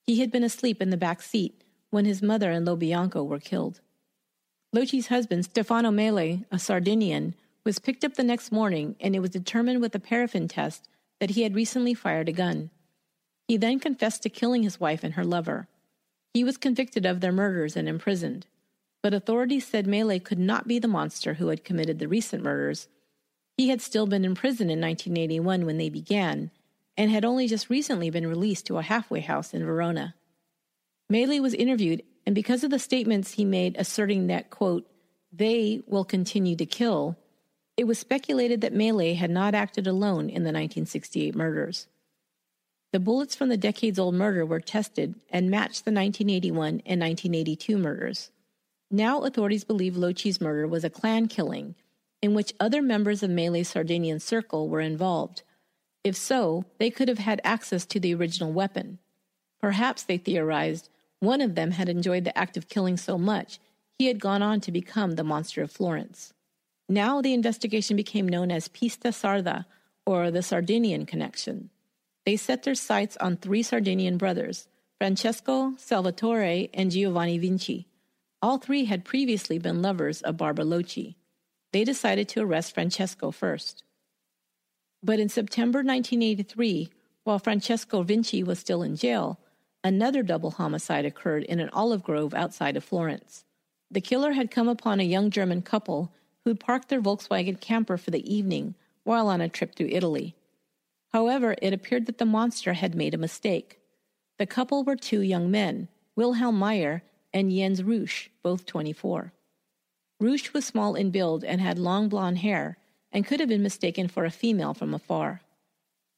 He 0.01 0.19
had 0.19 0.31
been 0.31 0.43
asleep 0.43 0.81
in 0.81 0.89
the 0.89 0.97
back 0.97 1.21
seat 1.21 1.63
when 1.89 2.05
his 2.05 2.21
mother 2.21 2.51
and 2.51 2.67
Lobianco 2.67 3.25
were 3.25 3.39
killed. 3.39 3.81
Locci's 4.73 5.07
husband, 5.07 5.45
Stefano 5.45 5.91
Mele, 5.91 6.43
a 6.51 6.59
Sardinian, 6.59 7.35
was 7.63 7.79
picked 7.79 8.03
up 8.03 8.15
the 8.15 8.23
next 8.23 8.51
morning 8.51 8.95
and 8.99 9.15
it 9.15 9.19
was 9.19 9.29
determined 9.29 9.81
with 9.81 9.95
a 9.95 9.99
paraffin 9.99 10.47
test 10.47 10.87
that 11.19 11.31
he 11.31 11.43
had 11.43 11.55
recently 11.55 11.93
fired 11.93 12.29
a 12.29 12.33
gun. 12.33 12.69
He 13.47 13.57
then 13.57 13.79
confessed 13.79 14.23
to 14.23 14.29
killing 14.29 14.63
his 14.63 14.79
wife 14.79 15.03
and 15.03 15.13
her 15.13 15.23
lover. 15.23 15.67
He 16.33 16.43
was 16.43 16.57
convicted 16.57 17.05
of 17.05 17.21
their 17.21 17.31
murders 17.31 17.75
and 17.75 17.87
imprisoned 17.87 18.47
but 19.05 19.13
authorities 19.13 19.67
said 19.67 19.85
Mele 19.85 20.19
could 20.19 20.39
not 20.39 20.67
be 20.67 20.79
the 20.79 20.87
monster 20.87 21.35
who 21.35 21.49
had 21.49 21.63
committed 21.63 21.99
the 21.99 22.07
recent 22.07 22.41
murders. 22.41 22.87
He 23.55 23.69
had 23.69 23.79
still 23.79 24.07
been 24.07 24.25
in 24.25 24.33
prison 24.33 24.71
in 24.71 24.81
1981 24.81 25.63
when 25.63 25.77
they 25.77 25.89
began, 25.89 26.49
and 26.97 27.11
had 27.11 27.23
only 27.23 27.47
just 27.47 27.69
recently 27.69 28.09
been 28.09 28.25
released 28.25 28.65
to 28.65 28.79
a 28.79 28.81
halfway 28.81 29.19
house 29.19 29.53
in 29.53 29.63
Verona. 29.63 30.15
Mele 31.09 31.41
was 31.41 31.53
interviewed, 31.53 32.03
and 32.25 32.33
because 32.33 32.63
of 32.63 32.71
the 32.71 32.79
statements 32.79 33.33
he 33.33 33.45
made 33.45 33.75
asserting 33.77 34.27
that, 34.27 34.49
quote, 34.49 34.87
they 35.31 35.81
will 35.85 36.05
continue 36.05 36.55
to 36.55 36.65
kill, 36.65 37.17
it 37.77 37.85
was 37.85 37.99
speculated 37.99 38.61
that 38.61 38.73
Mele 38.73 39.15
had 39.15 39.29
not 39.29 39.53
acted 39.53 39.85
alone 39.85 40.29
in 40.29 40.43
the 40.43 40.51
1968 40.51 41.35
murders. 41.35 41.87
The 42.93 42.99
bullets 42.99 43.35
from 43.35 43.49
the 43.49 43.57
decades 43.57 43.99
old 43.99 44.15
murder 44.15 44.45
were 44.45 44.61
tested 44.61 45.15
and 45.29 45.51
matched 45.51 45.83
the 45.83 45.91
1981 45.91 46.81
and 46.85 47.01
1982 47.01 47.77
murders. 47.77 48.31
Now 48.89 49.23
authorities 49.23 49.65
believe 49.65 49.97
Locci's 49.97 50.39
murder 50.39 50.65
was 50.65 50.85
a 50.85 50.89
clan 50.89 51.27
killing 51.27 51.75
in 52.21 52.33
which 52.33 52.53
other 52.59 52.81
members 52.81 53.21
of 53.21 53.29
Mele's 53.29 53.67
Sardinian 53.67 54.19
circle 54.19 54.69
were 54.69 54.79
involved. 54.79 55.43
If 56.03 56.15
so, 56.15 56.65
they 56.79 56.89
could 56.89 57.09
have 57.09 57.19
had 57.19 57.41
access 57.43 57.85
to 57.87 57.99
the 57.99 58.15
original 58.15 58.53
weapon. 58.53 58.99
Perhaps, 59.59 60.03
they 60.03 60.17
theorized, 60.17 60.89
one 61.19 61.41
of 61.41 61.55
them 61.55 61.71
had 61.71 61.89
enjoyed 61.89 62.23
the 62.23 62.37
act 62.37 62.57
of 62.57 62.69
killing 62.69 62.97
so 62.97 63.17
much 63.17 63.59
he 63.97 64.07
had 64.07 64.19
gone 64.19 64.41
on 64.41 64.59
to 64.61 64.71
become 64.71 65.11
the 65.11 65.23
monster 65.23 65.61
of 65.63 65.71
Florence. 65.71 66.33
Now 66.89 67.21
the 67.21 67.33
investigation 67.33 67.95
became 67.95 68.27
known 68.27 68.51
as 68.51 68.67
Pista 68.67 69.09
Sarda, 69.09 69.65
or 70.05 70.29
the 70.29 70.43
Sardinian 70.43 71.05
Connection. 71.05 71.69
They 72.25 72.35
set 72.35 72.63
their 72.63 72.75
sights 72.75 73.17
on 73.17 73.37
three 73.37 73.63
Sardinian 73.63 74.17
brothers, 74.17 74.67
Francesco, 74.99 75.73
Salvatore, 75.77 76.69
and 76.73 76.91
Giovanni 76.91 77.37
Vinci. 77.37 77.87
All 78.41 78.57
three 78.57 78.85
had 78.85 79.05
previously 79.05 79.57
been 79.57 79.81
lovers 79.81 80.21
of 80.21 80.37
Barbara 80.37 80.65
Locci. 80.65 81.15
They 81.73 81.83
decided 81.83 82.29
to 82.29 82.41
arrest 82.41 82.73
Francesco 82.73 83.31
first. 83.31 83.83
But 85.01 85.19
in 85.19 85.29
September 85.29 85.79
1983, 85.79 86.89
while 87.23 87.39
Francesco 87.39 88.03
Vinci 88.03 88.43
was 88.43 88.59
still 88.59 88.83
in 88.83 88.95
jail, 88.95 89.39
another 89.85 90.23
double 90.23 90.49
homicide 90.49 91.05
occurred 91.05 91.43
in 91.43 91.59
an 91.59 91.69
olive 91.69 92.03
grove 92.03 92.33
outside 92.33 92.75
of 92.75 92.83
Florence. 92.83 93.45
The 93.91 94.01
killer 94.01 94.31
had 94.31 94.49
come 94.49 94.67
upon 94.67 94.99
a 94.99 95.03
young 95.03 95.29
German 95.29 95.61
couple 95.61 96.11
who'd 96.43 96.59
parked 96.59 96.89
their 96.89 97.01
Volkswagen 97.01 97.61
camper 97.61 97.95
for 97.95 98.09
the 98.09 98.33
evening 98.33 98.73
while 99.03 99.27
on 99.27 99.41
a 99.41 99.47
trip 99.47 99.75
through 99.75 99.89
Italy. 99.91 100.35
However, 101.13 101.55
it 101.61 101.71
appeared 101.71 102.07
that 102.07 102.17
the 102.17 102.25
monster 102.25 102.73
had 102.73 102.95
made 102.95 103.13
a 103.13 103.19
mistake. 103.19 103.77
The 104.39 104.47
couple 104.47 104.83
were 104.83 104.95
two 104.95 105.21
young 105.21 105.51
men, 105.51 105.87
Wilhelm 106.15 106.57
Meyer 106.57 107.03
and 107.31 107.51
Jens 107.51 107.83
Rusch, 107.83 108.29
both 108.41 108.65
24. 108.65 109.33
Rusch 110.19 110.51
was 110.51 110.65
small 110.65 110.95
in 110.95 111.11
build 111.11 111.43
and 111.43 111.61
had 111.61 111.77
long 111.77 112.09
blonde 112.09 112.39
hair 112.39 112.79
and 113.11 113.23
could 113.25 113.39
have 113.39 113.49
been 113.49 113.61
mistaken 113.61 114.07
for 114.07 114.25
a 114.25 114.31
female 114.31 114.73
from 114.73 114.95
afar. 114.95 115.41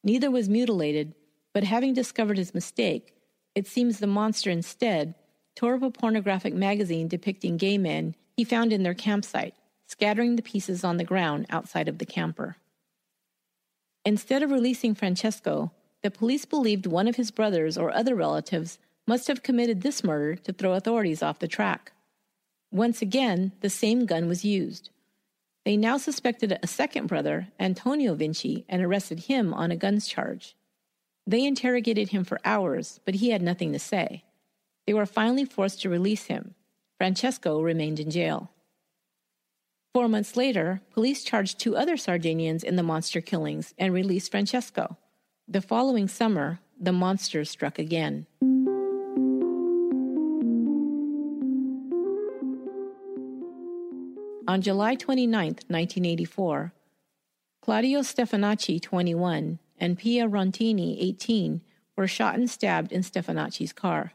Neither 0.02 0.30
was 0.30 0.48
mutilated, 0.48 1.14
but 1.52 1.64
having 1.64 1.92
discovered 1.92 2.38
his 2.38 2.54
mistake, 2.54 3.12
it 3.58 3.66
seems 3.66 3.98
the 3.98 4.06
monster 4.06 4.50
instead 4.50 5.16
tore 5.56 5.74
up 5.74 5.82
a 5.82 5.90
pornographic 5.90 6.54
magazine 6.54 7.08
depicting 7.08 7.56
gay 7.56 7.76
men 7.76 8.14
he 8.36 8.44
found 8.44 8.72
in 8.72 8.84
their 8.84 8.94
campsite, 8.94 9.56
scattering 9.84 10.36
the 10.36 10.42
pieces 10.42 10.84
on 10.84 10.96
the 10.96 11.02
ground 11.02 11.44
outside 11.50 11.88
of 11.88 11.98
the 11.98 12.06
camper. 12.06 12.54
Instead 14.04 14.44
of 14.44 14.52
releasing 14.52 14.94
Francesco, 14.94 15.72
the 16.04 16.10
police 16.12 16.44
believed 16.44 16.86
one 16.86 17.08
of 17.08 17.16
his 17.16 17.32
brothers 17.32 17.76
or 17.76 17.90
other 17.92 18.14
relatives 18.14 18.78
must 19.08 19.26
have 19.26 19.42
committed 19.42 19.82
this 19.82 20.04
murder 20.04 20.36
to 20.36 20.52
throw 20.52 20.74
authorities 20.74 21.20
off 21.20 21.40
the 21.40 21.48
track. 21.48 21.90
Once 22.70 23.02
again, 23.02 23.50
the 23.60 23.68
same 23.68 24.06
gun 24.06 24.28
was 24.28 24.44
used. 24.44 24.90
They 25.64 25.76
now 25.76 25.96
suspected 25.96 26.56
a 26.62 26.66
second 26.68 27.08
brother, 27.08 27.48
Antonio 27.58 28.14
Vinci, 28.14 28.64
and 28.68 28.80
arrested 28.82 29.24
him 29.24 29.52
on 29.52 29.72
a 29.72 29.76
guns 29.76 30.06
charge. 30.06 30.54
They 31.28 31.44
interrogated 31.44 32.08
him 32.08 32.24
for 32.24 32.40
hours, 32.42 33.00
but 33.04 33.16
he 33.16 33.28
had 33.30 33.42
nothing 33.42 33.74
to 33.74 33.78
say. 33.78 34.24
They 34.86 34.94
were 34.94 35.04
finally 35.04 35.44
forced 35.44 35.82
to 35.82 35.90
release 35.90 36.24
him. 36.24 36.54
Francesco 36.96 37.60
remained 37.60 38.00
in 38.00 38.10
jail. 38.10 38.50
Four 39.92 40.08
months 40.08 40.38
later, 40.38 40.80
police 40.94 41.22
charged 41.22 41.58
two 41.58 41.76
other 41.76 41.98
Sardinians 41.98 42.64
in 42.64 42.76
the 42.76 42.82
monster 42.82 43.20
killings 43.20 43.74
and 43.76 43.92
released 43.92 44.30
Francesco. 44.30 44.96
The 45.46 45.60
following 45.60 46.08
summer, 46.08 46.60
the 46.80 46.92
monster 46.92 47.44
struck 47.44 47.78
again. 47.78 48.26
On 54.48 54.62
July 54.62 54.94
29, 54.94 55.44
1984, 55.68 56.72
Claudio 57.60 58.00
Stefanacci, 58.00 58.80
21, 58.80 59.58
and 59.78 59.98
Pia 59.98 60.26
Rontini, 60.28 60.96
18, 61.00 61.60
were 61.96 62.06
shot 62.06 62.36
and 62.36 62.48
stabbed 62.48 62.92
in 62.92 63.02
Stefanacci's 63.02 63.72
car. 63.72 64.12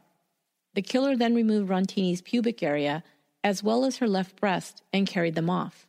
The 0.74 0.82
killer 0.82 1.16
then 1.16 1.34
removed 1.34 1.70
Rontini's 1.70 2.22
pubic 2.22 2.62
area 2.62 3.04
as 3.44 3.62
well 3.62 3.84
as 3.84 3.98
her 3.98 4.08
left 4.08 4.40
breast 4.40 4.82
and 4.92 5.06
carried 5.06 5.34
them 5.34 5.50
off. 5.50 5.86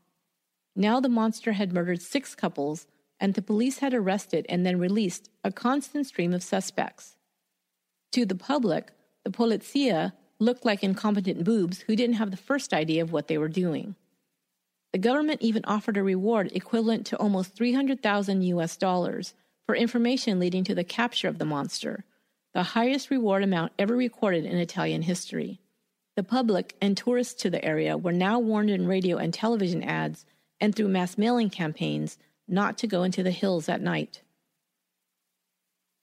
Now 0.76 1.00
the 1.00 1.10
monster 1.10 1.54
had 1.54 1.74
murdered 1.74 2.02
six 2.02 2.36
couples, 2.36 2.86
and 3.18 3.34
the 3.34 3.42
police 3.42 3.80
had 3.80 3.94
arrested 3.94 4.46
and 4.50 4.66
then 4.66 4.78
released 4.78 5.30
a 5.44 5.52
constant 5.52 6.06
stream 6.06 6.34
of 6.34 6.44
suspects. 6.44 7.16
To 8.12 8.26
the 8.26 8.36
public, 8.36 8.92
the 9.24 9.30
polizia 9.32 10.12
looked 10.38 10.66
like 10.66 10.84
incompetent 10.84 11.46
boobs 11.46 11.82
who 11.82 11.96
didn't 11.96 12.18
have 12.18 12.32
the 12.32 12.38
first 12.38 12.74
idea 12.74 13.02
of 13.02 13.14
what 13.14 13.30
they 13.30 13.38
were 13.38 13.48
doing. 13.48 13.96
The 14.92 15.00
government 15.00 15.42
even 15.42 15.64
offered 15.66 15.96
a 15.96 16.04
reward 16.04 16.52
equivalent 16.54 17.06
to 17.08 17.18
almost 17.18 17.56
300,000 17.56 18.42
US 18.44 18.76
dollars 18.76 19.34
for 19.66 19.76
information 19.76 20.40
leading 20.40 20.64
to 20.64 20.76
the 20.76 20.84
capture 20.84 21.28
of 21.28 21.38
the 21.38 21.46
monster, 21.46 22.06
the 22.54 22.64
highest 22.64 23.10
reward 23.10 23.44
amount 23.44 23.74
ever 23.78 23.96
recorded 23.96 24.46
in 24.46 24.58
Italian 24.58 25.02
history. 25.02 25.60
The 26.16 26.24
public 26.24 26.76
and 26.82 26.96
tourists 26.96 27.34
to 27.42 27.50
the 27.50 27.64
area 27.64 27.98
were 27.98 28.14
now 28.14 28.40
warned 28.40 28.70
in 28.70 28.88
radio 28.88 29.18
and 29.18 29.34
television 29.34 29.84
ads 29.84 30.26
and 30.62 30.74
through 30.74 30.88
mass 30.88 31.18
mailing 31.18 31.50
campaigns 31.50 32.18
not 32.48 32.78
to 32.78 32.88
go 32.88 33.04
into 33.04 33.24
the 33.24 33.32
hills 33.32 33.68
at 33.68 33.82
night. 33.82 34.22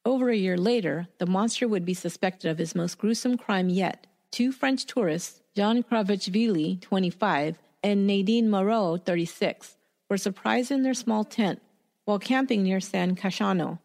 Over 0.04 0.30
a 0.30 0.36
year 0.36 0.58
later, 0.58 1.08
the 1.18 1.26
monster 1.26 1.68
would 1.68 1.84
be 1.84 1.94
suspected 1.94 2.50
of 2.50 2.58
his 2.58 2.74
most 2.74 2.98
gruesome 2.98 3.38
crime 3.38 3.68
yet. 3.68 4.06
Two 4.32 4.50
French 4.50 4.84
tourists, 4.84 5.40
Jean 5.54 5.82
Kraveichvili, 5.82 6.80
25, 6.80 7.58
and 7.82 8.06
Nadine 8.06 8.50
Moreau, 8.50 8.96
36, 8.96 9.76
were 10.10 10.16
surprised 10.18 10.70
in 10.70 10.82
their 10.82 10.94
small 10.94 11.24
tent 11.24 11.62
while 12.04 12.18
camping 12.18 12.62
near 12.62 12.80
San 12.80 13.16
Casciano. 13.16 13.78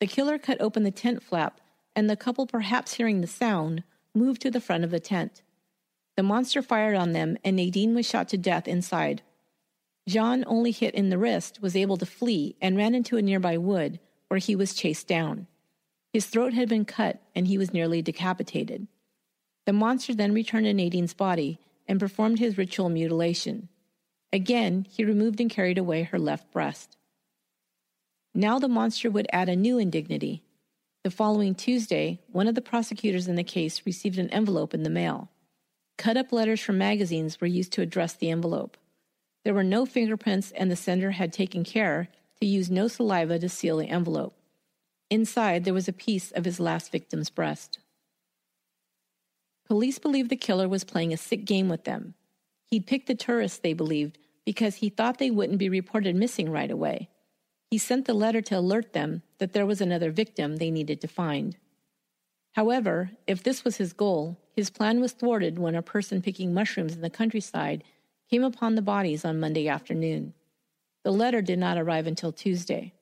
The 0.00 0.06
killer 0.06 0.38
cut 0.38 0.60
open 0.60 0.82
the 0.82 0.90
tent 0.90 1.22
flap, 1.22 1.60
and 1.94 2.08
the 2.08 2.16
couple, 2.16 2.46
perhaps 2.46 2.94
hearing 2.94 3.20
the 3.20 3.26
sound, 3.26 3.82
moved 4.14 4.42
to 4.42 4.50
the 4.50 4.60
front 4.60 4.84
of 4.84 4.90
the 4.90 5.00
tent. 5.00 5.42
The 6.16 6.22
monster 6.22 6.62
fired 6.62 6.96
on 6.96 7.12
them, 7.12 7.36
and 7.44 7.56
Nadine 7.56 7.94
was 7.94 8.06
shot 8.06 8.28
to 8.30 8.38
death 8.38 8.66
inside. 8.68 9.22
John, 10.08 10.44
only 10.46 10.70
hit 10.70 10.94
in 10.94 11.10
the 11.10 11.18
wrist, 11.18 11.60
was 11.60 11.76
able 11.76 11.96
to 11.96 12.06
flee 12.06 12.56
and 12.60 12.76
ran 12.76 12.94
into 12.94 13.16
a 13.16 13.22
nearby 13.22 13.58
wood, 13.58 13.98
where 14.28 14.38
he 14.38 14.54
was 14.54 14.74
chased 14.74 15.08
down. 15.08 15.46
His 16.12 16.26
throat 16.26 16.54
had 16.54 16.68
been 16.68 16.84
cut, 16.84 17.20
and 17.34 17.46
he 17.46 17.58
was 17.58 17.74
nearly 17.74 18.02
decapitated. 18.02 18.86
The 19.66 19.72
monster 19.72 20.14
then 20.14 20.32
returned 20.32 20.66
to 20.66 20.72
Nadine's 20.72 21.14
body 21.14 21.58
and 21.88 22.00
performed 22.00 22.38
his 22.38 22.56
ritual 22.56 22.88
mutilation. 22.88 23.68
Again, 24.32 24.86
he 24.88 25.04
removed 25.04 25.40
and 25.40 25.50
carried 25.50 25.78
away 25.78 26.04
her 26.04 26.18
left 26.18 26.50
breast. 26.52 26.95
Now 28.38 28.58
the 28.58 28.68
monster 28.68 29.10
would 29.10 29.26
add 29.32 29.48
a 29.48 29.56
new 29.56 29.78
indignity. 29.78 30.42
The 31.04 31.10
following 31.10 31.54
Tuesday, 31.54 32.20
one 32.30 32.46
of 32.46 32.54
the 32.54 32.60
prosecutors 32.60 33.28
in 33.28 33.36
the 33.36 33.42
case 33.42 33.86
received 33.86 34.18
an 34.18 34.28
envelope 34.28 34.74
in 34.74 34.82
the 34.82 34.90
mail. 34.90 35.30
Cut 35.96 36.18
up 36.18 36.32
letters 36.32 36.60
from 36.60 36.76
magazines 36.76 37.40
were 37.40 37.46
used 37.46 37.72
to 37.72 37.80
address 37.80 38.12
the 38.12 38.28
envelope. 38.28 38.76
There 39.44 39.54
were 39.54 39.64
no 39.64 39.86
fingerprints, 39.86 40.52
and 40.52 40.70
the 40.70 40.76
sender 40.76 41.12
had 41.12 41.32
taken 41.32 41.64
care 41.64 42.10
to 42.38 42.46
use 42.46 42.70
no 42.70 42.88
saliva 42.88 43.38
to 43.38 43.48
seal 43.48 43.78
the 43.78 43.88
envelope. 43.88 44.36
Inside, 45.08 45.64
there 45.64 45.72
was 45.72 45.88
a 45.88 45.92
piece 45.94 46.30
of 46.30 46.44
his 46.44 46.60
last 46.60 46.92
victim's 46.92 47.30
breast. 47.30 47.78
Police 49.64 49.98
believed 49.98 50.28
the 50.28 50.36
killer 50.36 50.68
was 50.68 50.84
playing 50.84 51.14
a 51.14 51.16
sick 51.16 51.46
game 51.46 51.70
with 51.70 51.84
them. 51.84 52.12
He'd 52.66 52.86
picked 52.86 53.06
the 53.06 53.14
tourists, 53.14 53.60
they 53.60 53.72
believed, 53.72 54.18
because 54.44 54.74
he 54.74 54.90
thought 54.90 55.16
they 55.16 55.30
wouldn't 55.30 55.58
be 55.58 55.70
reported 55.70 56.14
missing 56.14 56.50
right 56.50 56.70
away. 56.70 57.08
He 57.70 57.78
sent 57.78 58.06
the 58.06 58.14
letter 58.14 58.40
to 58.42 58.58
alert 58.58 58.92
them 58.92 59.22
that 59.38 59.52
there 59.52 59.66
was 59.66 59.80
another 59.80 60.10
victim 60.10 60.56
they 60.56 60.70
needed 60.70 61.00
to 61.00 61.08
find. 61.08 61.56
However, 62.52 63.10
if 63.26 63.42
this 63.42 63.64
was 63.64 63.76
his 63.76 63.92
goal, 63.92 64.38
his 64.54 64.70
plan 64.70 65.00
was 65.00 65.12
thwarted 65.12 65.58
when 65.58 65.74
a 65.74 65.82
person 65.82 66.22
picking 66.22 66.54
mushrooms 66.54 66.94
in 66.94 67.02
the 67.02 67.10
countryside 67.10 67.84
came 68.30 68.42
upon 68.42 68.74
the 68.74 68.82
bodies 68.82 69.24
on 69.24 69.40
Monday 69.40 69.68
afternoon. 69.68 70.32
The 71.04 71.12
letter 71.12 71.42
did 71.42 71.58
not 71.58 71.76
arrive 71.76 72.06
until 72.06 72.32
Tuesday. 72.32 72.94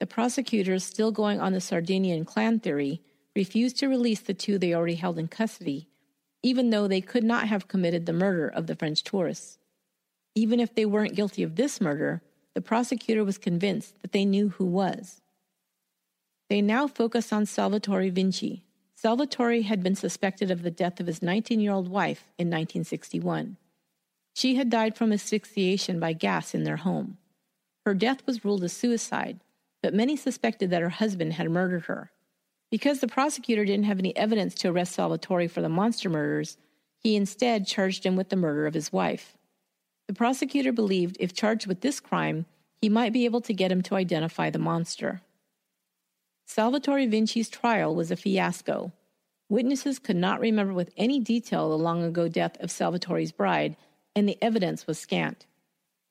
The 0.00 0.06
prosecutors, 0.06 0.84
still 0.84 1.12
going 1.12 1.40
on 1.40 1.52
the 1.52 1.60
Sardinian 1.60 2.24
clan 2.24 2.58
theory, 2.58 3.00
refused 3.36 3.78
to 3.78 3.88
release 3.88 4.20
the 4.20 4.34
two 4.34 4.58
they 4.58 4.74
already 4.74 4.96
held 4.96 5.18
in 5.18 5.28
custody 5.28 5.90
even 6.42 6.70
though 6.70 6.88
they 6.88 7.00
could 7.00 7.24
not 7.24 7.48
have 7.48 7.68
committed 7.68 8.06
the 8.06 8.12
murder 8.12 8.48
of 8.48 8.66
the 8.66 8.74
French 8.74 9.04
tourists. 9.04 9.58
Even 10.34 10.60
if 10.60 10.74
they 10.74 10.86
weren't 10.86 11.14
guilty 11.14 11.42
of 11.42 11.56
this 11.56 11.80
murder, 11.80 12.22
the 12.54 12.60
prosecutor 12.60 13.24
was 13.24 13.38
convinced 13.38 14.00
that 14.02 14.12
they 14.12 14.24
knew 14.24 14.50
who 14.50 14.64
was. 14.64 15.20
They 16.48 16.60
now 16.60 16.86
focus 16.86 17.32
on 17.32 17.46
Salvatore 17.46 18.10
Vinci. 18.10 18.64
Salvatore 18.96 19.62
had 19.62 19.82
been 19.82 19.94
suspected 19.94 20.50
of 20.50 20.62
the 20.62 20.70
death 20.70 21.00
of 21.00 21.06
his 21.06 21.22
19 21.22 21.60
year 21.60 21.72
old 21.72 21.88
wife 21.88 22.24
in 22.38 22.48
1961. 22.48 23.56
She 24.34 24.56
had 24.56 24.70
died 24.70 24.96
from 24.96 25.12
asphyxiation 25.12 26.00
by 26.00 26.12
gas 26.12 26.54
in 26.54 26.64
their 26.64 26.78
home. 26.78 27.18
Her 27.86 27.94
death 27.94 28.26
was 28.26 28.44
ruled 28.44 28.64
a 28.64 28.68
suicide, 28.68 29.40
but 29.82 29.94
many 29.94 30.16
suspected 30.16 30.70
that 30.70 30.82
her 30.82 30.90
husband 30.90 31.34
had 31.34 31.50
murdered 31.50 31.86
her. 31.86 32.10
Because 32.70 33.00
the 33.00 33.08
prosecutor 33.08 33.64
didn't 33.64 33.86
have 33.86 33.98
any 33.98 34.16
evidence 34.16 34.54
to 34.56 34.68
arrest 34.68 34.92
Salvatore 34.92 35.48
for 35.48 35.60
the 35.60 35.68
monster 35.68 36.08
murders, 36.08 36.56
he 36.98 37.16
instead 37.16 37.66
charged 37.66 38.04
him 38.04 38.16
with 38.16 38.28
the 38.28 38.36
murder 38.36 38.66
of 38.66 38.74
his 38.74 38.92
wife. 38.92 39.36
The 40.10 40.14
prosecutor 40.14 40.72
believed 40.72 41.18
if 41.20 41.32
charged 41.32 41.68
with 41.68 41.82
this 41.82 42.00
crime, 42.00 42.46
he 42.82 42.88
might 42.88 43.12
be 43.12 43.26
able 43.26 43.40
to 43.42 43.54
get 43.54 43.70
him 43.70 43.80
to 43.82 43.94
identify 43.94 44.50
the 44.50 44.58
monster. 44.58 45.22
Salvatore 46.48 47.06
Vinci's 47.06 47.48
trial 47.48 47.94
was 47.94 48.10
a 48.10 48.16
fiasco. 48.16 48.90
Witnesses 49.48 50.00
could 50.00 50.16
not 50.16 50.40
remember 50.40 50.72
with 50.72 50.90
any 50.96 51.20
detail 51.20 51.68
the 51.68 51.78
long 51.78 52.02
ago 52.02 52.26
death 52.26 52.56
of 52.58 52.72
Salvatore's 52.72 53.30
bride, 53.30 53.76
and 54.16 54.28
the 54.28 54.36
evidence 54.42 54.84
was 54.84 54.98
scant. 54.98 55.46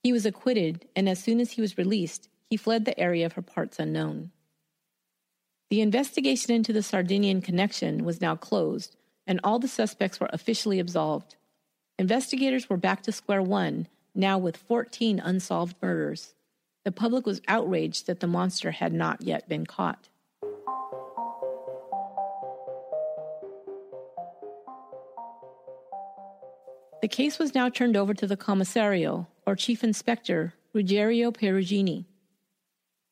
He 0.02 0.14
was 0.14 0.26
acquitted, 0.26 0.88
and 0.96 1.10
as 1.10 1.22
soon 1.22 1.42
as 1.42 1.52
he 1.52 1.60
was 1.60 1.78
released, 1.78 2.30
he 2.50 2.56
fled 2.56 2.86
the 2.86 2.98
area 2.98 3.30
for 3.30 3.42
parts 3.42 3.80
unknown. 3.80 4.32
The 5.70 5.82
investigation 5.82 6.54
into 6.54 6.72
the 6.72 6.84
Sardinian 6.84 7.42
connection 7.42 8.06
was 8.06 8.22
now 8.22 8.38
closed, 8.38 8.96
and 9.28 9.42
all 9.44 9.60
the 9.60 9.68
suspects 9.68 10.22
were 10.22 10.30
officially 10.32 10.80
absolved. 10.80 11.36
Investigators 12.00 12.70
were 12.70 12.78
back 12.78 13.04
to 13.04 13.12
square 13.12 13.42
one, 13.42 13.86
now 14.16 14.38
with 14.38 14.56
14 14.56 15.20
unsolved 15.20 15.76
murders. 15.82 16.34
The 16.86 16.94
public 16.94 17.26
was 17.26 17.42
outraged 17.46 18.08
that 18.08 18.22
the 18.22 18.28
monster 18.28 18.72
had 18.72 18.94
not 18.94 19.22
yet 19.22 19.50
been 19.50 19.66
caught. 19.66 20.08
The 27.02 27.10
case 27.10 27.38
was 27.38 27.54
now 27.54 27.68
turned 27.68 27.98
over 27.98 28.14
to 28.14 28.26
the 28.26 28.38
commissario, 28.38 29.28
or 29.46 29.58
chief 29.58 29.84
inspector, 29.84 30.54
Ruggero 30.74 31.36
Perugini. 31.36 32.06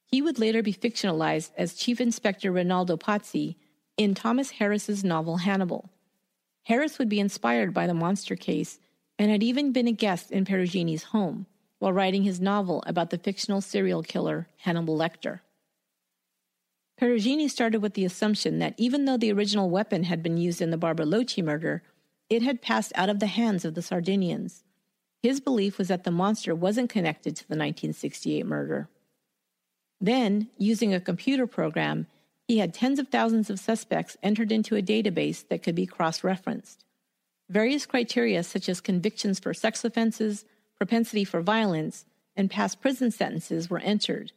He 0.06 0.22
would 0.22 0.40
later 0.40 0.64
be 0.64 0.74
fictionalized 0.74 1.52
as 1.58 1.74
Chief 1.74 2.00
Inspector 2.00 2.50
Rinaldo 2.50 2.96
Pazzi 2.96 3.58
in 3.98 4.16
Thomas 4.16 4.52
Harris's 4.52 5.04
novel 5.04 5.38
Hannibal. 5.38 5.90
Harris 6.68 7.00
would 7.00 7.08
be 7.08 7.22
inspired 7.22 7.74
by 7.74 7.88
the 7.88 7.94
monster 7.94 8.36
case 8.36 8.78
and 9.18 9.32
had 9.32 9.42
even 9.42 9.72
been 9.72 9.88
a 9.88 9.92
guest 9.94 10.32
in 10.32 10.44
Perugini's 10.44 11.04
home 11.16 11.46
while 11.80 11.94
writing 11.94 12.24
his 12.24 12.42
novel 12.42 12.84
about 12.86 13.10
the 13.10 13.18
fictional 13.18 13.62
serial 13.62 14.04
killer 14.04 14.50
Hannibal 14.58 14.98
Lecter. 14.98 15.40
Perugini 17.00 17.50
started 17.50 17.82
with 17.82 17.94
the 17.94 18.04
assumption 18.04 18.60
that 18.60 18.74
even 18.76 19.06
though 19.06 19.16
the 19.16 19.32
original 19.32 19.70
weapon 19.70 20.04
had 20.04 20.22
been 20.22 20.36
used 20.36 20.62
in 20.62 20.72
the 20.72 20.78
Barbara 20.78 21.06
Locci 21.06 21.42
murder, 21.42 21.84
it 22.30 22.42
had 22.42 22.62
passed 22.62 22.92
out 22.96 23.08
of 23.08 23.22
the 23.22 23.28
hands 23.28 23.64
of 23.64 23.74
the 23.74 23.82
Sardinians. 23.82 24.66
His 25.24 25.40
belief 25.40 25.78
was 25.78 25.88
that 25.88 26.04
the 26.04 26.12
monster 26.12 26.54
wasn't 26.54 26.90
connected 26.90 27.38
to 27.38 27.44
the 27.44 27.54
1968 27.54 28.46
murder. 28.46 28.90
Then, 30.02 30.50
using 30.58 30.94
a 30.94 31.00
computer 31.00 31.48
program, 31.48 32.08
he 32.48 32.60
had 32.60 32.74
tens 32.74 33.00
of 33.00 33.10
thousands 33.10 33.50
of 33.50 33.60
suspects 33.60 34.18
entered 34.24 34.52
into 34.52 34.76
a 34.76 34.82
database 34.82 35.48
that 35.50 35.64
could 35.64 35.76
be 35.76 35.86
cross 35.86 36.24
referenced. 36.24 36.86
Various 37.50 37.86
criteria, 37.86 38.44
such 38.44 38.70
as 38.70 38.82
convictions 38.82 39.40
for 39.40 39.54
sex 39.54 39.84
offenses, 39.84 40.46
propensity 40.78 41.24
for 41.24 41.42
violence, 41.42 42.06
and 42.36 42.50
past 42.50 42.82
prison 42.82 43.12
sentences, 43.12 43.70
were 43.70 43.80
entered 43.80 44.32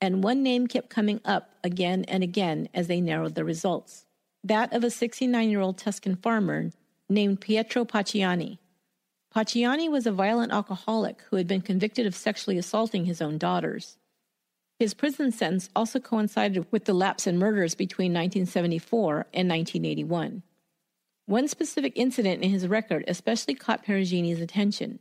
and 0.00 0.22
one 0.22 0.42
name 0.42 0.66
kept 0.66 0.90
coming 0.90 1.20
up 1.24 1.50
again 1.62 2.04
and 2.08 2.22
again 2.22 2.68
as 2.74 2.88
they 2.88 3.00
narrowed 3.00 3.34
the 3.34 3.44
results 3.44 4.04
that 4.42 4.72
of 4.74 4.84
a 4.84 4.90
69 4.90 5.48
year 5.48 5.60
old 5.60 5.78
Tuscan 5.78 6.16
farmer 6.16 6.70
named 7.08 7.40
Pietro 7.40 7.84
Pacciani. 7.84 8.58
Pacciani 9.34 9.90
was 9.90 10.06
a 10.06 10.12
violent 10.12 10.52
alcoholic 10.52 11.22
who 11.30 11.36
had 11.36 11.48
been 11.48 11.62
convicted 11.62 12.06
of 12.06 12.14
sexually 12.14 12.58
assaulting 12.58 13.06
his 13.06 13.22
own 13.22 13.38
daughters. 13.38 13.96
His 14.78 14.94
prison 14.94 15.30
sentence 15.30 15.70
also 15.74 16.00
coincided 16.00 16.66
with 16.70 16.84
the 16.84 16.94
lapse 16.94 17.26
in 17.26 17.38
murders 17.38 17.74
between 17.74 18.12
1974 18.12 19.26
and 19.32 19.48
1981. 19.48 20.42
One 21.26 21.48
specific 21.48 21.92
incident 21.96 22.42
in 22.42 22.50
his 22.50 22.68
record 22.68 23.04
especially 23.06 23.54
caught 23.54 23.84
Perugini's 23.84 24.40
attention. 24.40 24.98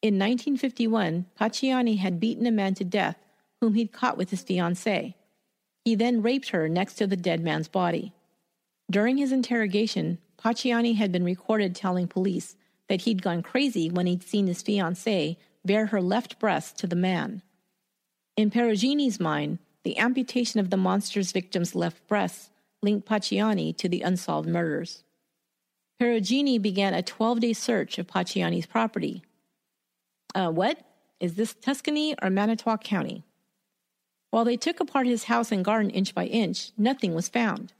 In 0.00 0.14
1951, 0.14 1.26
Pacciani 1.38 1.98
had 1.98 2.20
beaten 2.20 2.46
a 2.46 2.50
man 2.50 2.74
to 2.74 2.84
death 2.84 3.16
whom 3.60 3.74
he'd 3.74 3.92
caught 3.92 4.16
with 4.16 4.30
his 4.30 4.42
fiancée. 4.42 5.14
He 5.84 5.94
then 5.94 6.22
raped 6.22 6.50
her 6.50 6.68
next 6.68 6.94
to 6.94 7.06
the 7.06 7.16
dead 7.16 7.42
man's 7.42 7.68
body. 7.68 8.14
During 8.90 9.18
his 9.18 9.32
interrogation, 9.32 10.18
Pacciani 10.38 10.96
had 10.96 11.12
been 11.12 11.24
recorded 11.24 11.74
telling 11.74 12.08
police 12.08 12.56
that 12.88 13.02
he'd 13.02 13.22
gone 13.22 13.42
crazy 13.42 13.90
when 13.90 14.06
he'd 14.06 14.22
seen 14.22 14.46
his 14.46 14.62
fiancée 14.62 15.36
bare 15.64 15.86
her 15.86 16.00
left 16.00 16.38
breast 16.38 16.78
to 16.78 16.86
the 16.86 16.96
man. 16.96 17.42
In 18.36 18.50
Perugini's 18.50 19.20
mind, 19.20 19.58
the 19.82 19.98
amputation 19.98 20.60
of 20.60 20.70
the 20.70 20.76
monster's 20.76 21.32
victim's 21.32 21.74
left 21.74 22.06
breast 22.06 22.50
linked 22.82 23.08
Pacciani 23.08 23.76
to 23.76 23.88
the 23.88 24.02
unsolved 24.02 24.48
murders. 24.48 25.04
Perugini 26.00 26.60
began 26.60 26.94
a 26.94 27.02
12 27.02 27.40
day 27.40 27.52
search 27.52 27.98
of 27.98 28.06
Pacciani's 28.06 28.66
property. 28.66 29.22
Uh, 30.34 30.50
what? 30.50 30.78
Is 31.18 31.34
this 31.34 31.52
Tuscany 31.52 32.14
or 32.22 32.30
Manitowoc 32.30 32.82
County? 32.82 33.22
While 34.30 34.44
they 34.44 34.56
took 34.56 34.80
apart 34.80 35.06
his 35.06 35.24
house 35.24 35.52
and 35.52 35.64
garden 35.64 35.90
inch 35.90 36.14
by 36.14 36.26
inch, 36.26 36.70
nothing 36.78 37.14
was 37.14 37.28
found. 37.28 37.74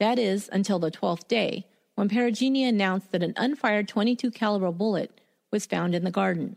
That 0.00 0.18
is, 0.18 0.50
until 0.52 0.78
the 0.78 0.90
twelfth 0.90 1.28
day, 1.28 1.64
when 1.94 2.08
Perugini 2.08 2.68
announced 2.68 3.12
that 3.12 3.22
an 3.22 3.34
unfired 3.36 3.88
22 3.88 4.30
caliber 4.30 4.72
bullet 4.72 5.20
was 5.50 5.64
found 5.64 5.94
in 5.94 6.04
the 6.04 6.10
garden. 6.10 6.56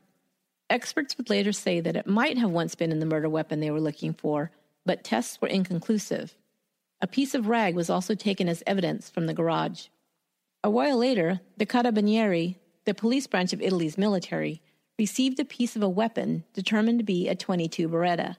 Experts 0.70 1.18
would 1.18 1.30
later 1.30 1.52
say 1.52 1.80
that 1.80 1.96
it 1.96 2.08
might 2.08 2.38
have 2.38 2.50
once 2.50 2.76
been 2.76 2.92
in 2.92 3.00
the 3.00 3.06
murder 3.06 3.30
weapon 3.30 3.60
they 3.60 3.72
were 3.72 3.82
looking 3.82 4.14
for, 4.14 4.52
but 4.86 5.04
tests 5.04 5.40
were 5.40 5.48
inconclusive. 5.48 6.36
A 7.02 7.08
piece 7.08 7.36
of 7.36 7.48
rag 7.48 7.76
was 7.76 7.90
also 7.90 8.16
taken 8.16 8.50
as 8.50 8.64
evidence 8.66 9.10
from 9.10 9.28
the 9.28 9.34
garage. 9.34 9.88
A 10.64 10.70
while 10.70 10.98
later, 10.98 11.42
the 11.58 11.66
Carabinieri, 11.66 12.56
the 12.86 12.94
police 12.94 13.28
branch 13.28 13.54
of 13.54 13.62
Italy's 13.62 13.98
military, 13.98 14.62
received 14.98 15.40
a 15.40 15.46
piece 15.46 15.76
of 15.76 15.84
a 15.84 15.90
weapon 15.90 16.44
determined 16.54 17.00
to 17.00 17.06
be 17.06 17.28
a 17.28 17.36
22 17.36 17.88
Beretta. 17.88 18.38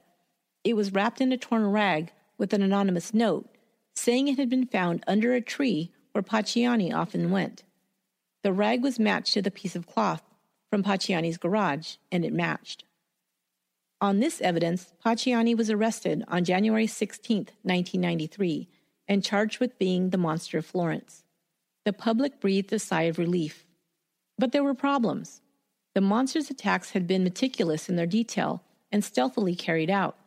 It 0.64 0.74
was 0.74 0.92
wrapped 0.92 1.20
in 1.20 1.30
a 1.32 1.36
torn 1.36 1.70
rag 1.70 2.12
with 2.38 2.52
an 2.52 2.62
anonymous 2.62 3.14
note 3.14 3.48
saying 3.94 4.28
it 4.28 4.38
had 4.38 4.50
been 4.50 4.66
found 4.66 5.02
under 5.06 5.34
a 5.34 5.40
tree 5.40 5.90
where 6.12 6.22
Pacciani 6.22 6.92
often 6.92 7.30
went. 7.30 7.64
The 8.42 8.52
rag 8.52 8.82
was 8.82 8.98
matched 8.98 9.34
to 9.34 9.42
the 9.42 9.50
piece 9.50 9.74
of 9.74 9.86
cloth 9.86 10.22
from 10.70 10.82
Pacciani's 10.82 11.38
garage, 11.38 11.96
and 12.10 12.24
it 12.24 12.32
matched. 12.32 12.84
On 14.00 14.20
this 14.20 14.40
evidence, 14.40 14.92
Pacciani 15.04 15.56
was 15.56 15.70
arrested 15.70 16.22
on 16.28 16.44
January 16.44 16.86
16, 16.86 17.36
1993, 17.62 18.68
and 19.08 19.24
charged 19.24 19.58
with 19.58 19.78
being 19.78 20.10
the 20.10 20.18
monster 20.18 20.58
of 20.58 20.66
Florence. 20.66 21.24
The 21.84 21.92
public 21.92 22.40
breathed 22.40 22.72
a 22.72 22.78
sigh 22.78 23.04
of 23.04 23.18
relief. 23.18 23.64
But 24.38 24.52
there 24.52 24.64
were 24.64 24.74
problems. 24.74 25.40
The 25.94 26.00
monster's 26.02 26.50
attacks 26.50 26.90
had 26.90 27.06
been 27.06 27.24
meticulous 27.24 27.88
in 27.88 27.96
their 27.96 28.06
detail 28.06 28.62
and 28.92 29.02
stealthily 29.02 29.54
carried 29.54 29.88
out. 29.88 30.18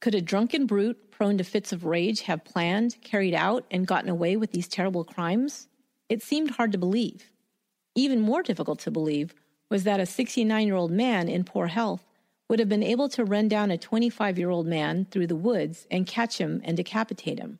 Could 0.00 0.16
a 0.16 0.20
drunken 0.20 0.66
brute 0.66 1.12
prone 1.12 1.38
to 1.38 1.44
fits 1.44 1.72
of 1.72 1.84
rage 1.84 2.22
have 2.22 2.44
planned, 2.44 2.96
carried 3.04 3.34
out, 3.34 3.64
and 3.70 3.86
gotten 3.86 4.10
away 4.10 4.36
with 4.36 4.50
these 4.50 4.66
terrible 4.66 5.04
crimes? 5.04 5.68
It 6.08 6.22
seemed 6.22 6.50
hard 6.50 6.72
to 6.72 6.78
believe. 6.78 7.30
Even 7.94 8.20
more 8.20 8.42
difficult 8.42 8.80
to 8.80 8.90
believe 8.90 9.34
was 9.72 9.84
that 9.84 10.00
a 10.00 10.04
69 10.04 10.66
year 10.66 10.76
old 10.76 10.90
man 10.90 11.30
in 11.30 11.44
poor 11.44 11.68
health 11.68 12.04
would 12.46 12.58
have 12.58 12.68
been 12.68 12.82
able 12.82 13.08
to 13.08 13.24
run 13.24 13.48
down 13.48 13.70
a 13.70 13.78
25 13.78 14.38
year 14.38 14.50
old 14.50 14.66
man 14.66 15.06
through 15.10 15.26
the 15.26 15.34
woods 15.34 15.86
and 15.90 16.06
catch 16.06 16.36
him 16.36 16.60
and 16.62 16.76
decapitate 16.76 17.38
him. 17.38 17.58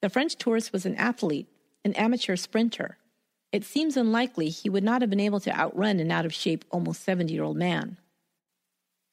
The 0.00 0.08
French 0.08 0.36
tourist 0.36 0.72
was 0.72 0.86
an 0.86 0.96
athlete, 0.96 1.46
an 1.84 1.92
amateur 1.92 2.36
sprinter. 2.36 2.96
It 3.52 3.62
seems 3.62 3.94
unlikely 3.94 4.48
he 4.48 4.70
would 4.70 4.82
not 4.82 5.02
have 5.02 5.10
been 5.10 5.20
able 5.20 5.38
to 5.40 5.54
outrun 5.54 6.00
an 6.00 6.10
out 6.10 6.24
of 6.24 6.32
shape, 6.32 6.64
almost 6.70 7.04
70 7.04 7.30
year 7.30 7.44
old 7.44 7.58
man. 7.58 7.98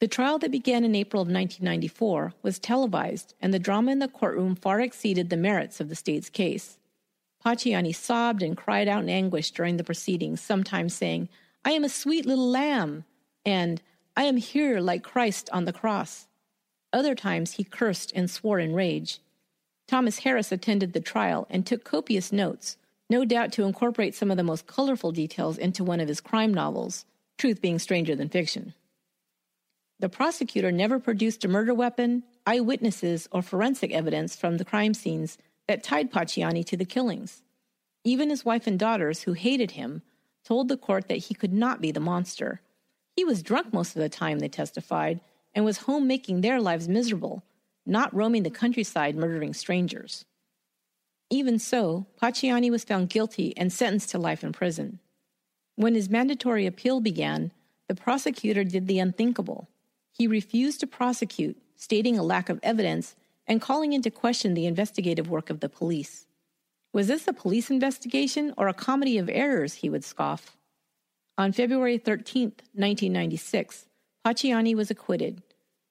The 0.00 0.08
trial 0.08 0.38
that 0.38 0.50
began 0.50 0.84
in 0.84 0.94
April 0.94 1.20
of 1.20 1.28
1994 1.28 2.32
was 2.42 2.58
televised, 2.58 3.34
and 3.42 3.52
the 3.52 3.58
drama 3.58 3.92
in 3.92 3.98
the 3.98 4.08
courtroom 4.08 4.56
far 4.56 4.80
exceeded 4.80 5.28
the 5.28 5.36
merits 5.36 5.80
of 5.80 5.90
the 5.90 5.94
state's 5.94 6.30
case. 6.30 6.78
Pacciani 7.44 7.94
sobbed 7.94 8.42
and 8.42 8.56
cried 8.56 8.88
out 8.88 9.02
in 9.02 9.10
anguish 9.10 9.50
during 9.50 9.76
the 9.76 9.84
proceedings, 9.84 10.40
sometimes 10.40 10.94
saying, 10.94 11.28
I 11.64 11.72
am 11.72 11.84
a 11.84 11.88
sweet 11.88 12.26
little 12.26 12.48
lamb, 12.48 13.04
and 13.44 13.80
I 14.16 14.24
am 14.24 14.36
here 14.36 14.80
like 14.80 15.02
Christ 15.02 15.48
on 15.52 15.64
the 15.64 15.72
cross. 15.72 16.26
Other 16.92 17.14
times 17.14 17.52
he 17.52 17.64
cursed 17.64 18.12
and 18.14 18.30
swore 18.30 18.58
in 18.58 18.74
rage. 18.74 19.20
Thomas 19.86 20.20
Harris 20.20 20.52
attended 20.52 20.92
the 20.92 21.00
trial 21.00 21.46
and 21.50 21.64
took 21.64 21.84
copious 21.84 22.32
notes, 22.32 22.76
no 23.08 23.24
doubt 23.24 23.52
to 23.52 23.64
incorporate 23.64 24.14
some 24.14 24.30
of 24.30 24.36
the 24.36 24.42
most 24.42 24.66
colorful 24.66 25.12
details 25.12 25.58
into 25.58 25.84
one 25.84 26.00
of 26.00 26.08
his 26.08 26.20
crime 26.20 26.52
novels, 26.52 27.04
truth 27.38 27.60
being 27.60 27.78
stranger 27.78 28.16
than 28.16 28.28
fiction. 28.28 28.74
The 30.00 30.08
prosecutor 30.08 30.72
never 30.72 30.98
produced 30.98 31.44
a 31.44 31.48
murder 31.48 31.74
weapon, 31.74 32.24
eyewitnesses, 32.46 33.28
or 33.30 33.40
forensic 33.40 33.92
evidence 33.92 34.34
from 34.34 34.56
the 34.56 34.64
crime 34.64 34.94
scenes 34.94 35.38
that 35.68 35.84
tied 35.84 36.10
Pacciani 36.10 36.64
to 36.66 36.76
the 36.76 36.84
killings. 36.84 37.42
Even 38.02 38.30
his 38.30 38.44
wife 38.44 38.66
and 38.66 38.78
daughters, 38.78 39.22
who 39.22 39.34
hated 39.34 39.72
him, 39.72 40.02
told 40.44 40.68
the 40.68 40.76
court 40.76 41.08
that 41.08 41.18
he 41.18 41.34
could 41.34 41.52
not 41.52 41.80
be 41.80 41.92
the 41.92 42.00
monster. 42.00 42.60
He 43.16 43.24
was 43.24 43.42
drunk 43.42 43.72
most 43.72 43.94
of 43.96 44.02
the 44.02 44.08
time, 44.08 44.38
they 44.38 44.48
testified, 44.48 45.20
and 45.54 45.64
was 45.64 45.78
home 45.78 46.06
making 46.06 46.40
their 46.40 46.60
lives 46.60 46.88
miserable, 46.88 47.42
not 47.84 48.14
roaming 48.14 48.42
the 48.42 48.50
countryside 48.50 49.16
murdering 49.16 49.54
strangers. 49.54 50.24
Even 51.30 51.58
so, 51.58 52.06
Pacciani 52.20 52.70
was 52.70 52.84
found 52.84 53.08
guilty 53.08 53.56
and 53.56 53.72
sentenced 53.72 54.10
to 54.10 54.18
life 54.18 54.44
in 54.44 54.52
prison. 54.52 54.98
When 55.76 55.94
his 55.94 56.10
mandatory 56.10 56.66
appeal 56.66 57.00
began, 57.00 57.52
the 57.88 57.94
prosecutor 57.94 58.64
did 58.64 58.86
the 58.86 58.98
unthinkable. 58.98 59.68
He 60.12 60.26
refused 60.26 60.80
to 60.80 60.86
prosecute, 60.86 61.56
stating 61.76 62.18
a 62.18 62.22
lack 62.22 62.48
of 62.48 62.60
evidence 62.62 63.16
and 63.46 63.60
calling 63.60 63.92
into 63.92 64.10
question 64.10 64.54
the 64.54 64.66
investigative 64.66 65.28
work 65.28 65.50
of 65.50 65.60
the 65.60 65.68
police. 65.68 66.26
Was 66.92 67.06
this 67.06 67.26
a 67.26 67.32
police 67.32 67.70
investigation 67.70 68.52
or 68.58 68.68
a 68.68 68.74
comedy 68.74 69.16
of 69.16 69.30
errors? 69.30 69.74
He 69.74 69.88
would 69.88 70.04
scoff. 70.04 70.56
On 71.38 71.50
February 71.50 71.96
13, 71.96 72.48
1996, 72.74 73.86
Pacciani 74.26 74.74
was 74.74 74.90
acquitted. 74.90 75.42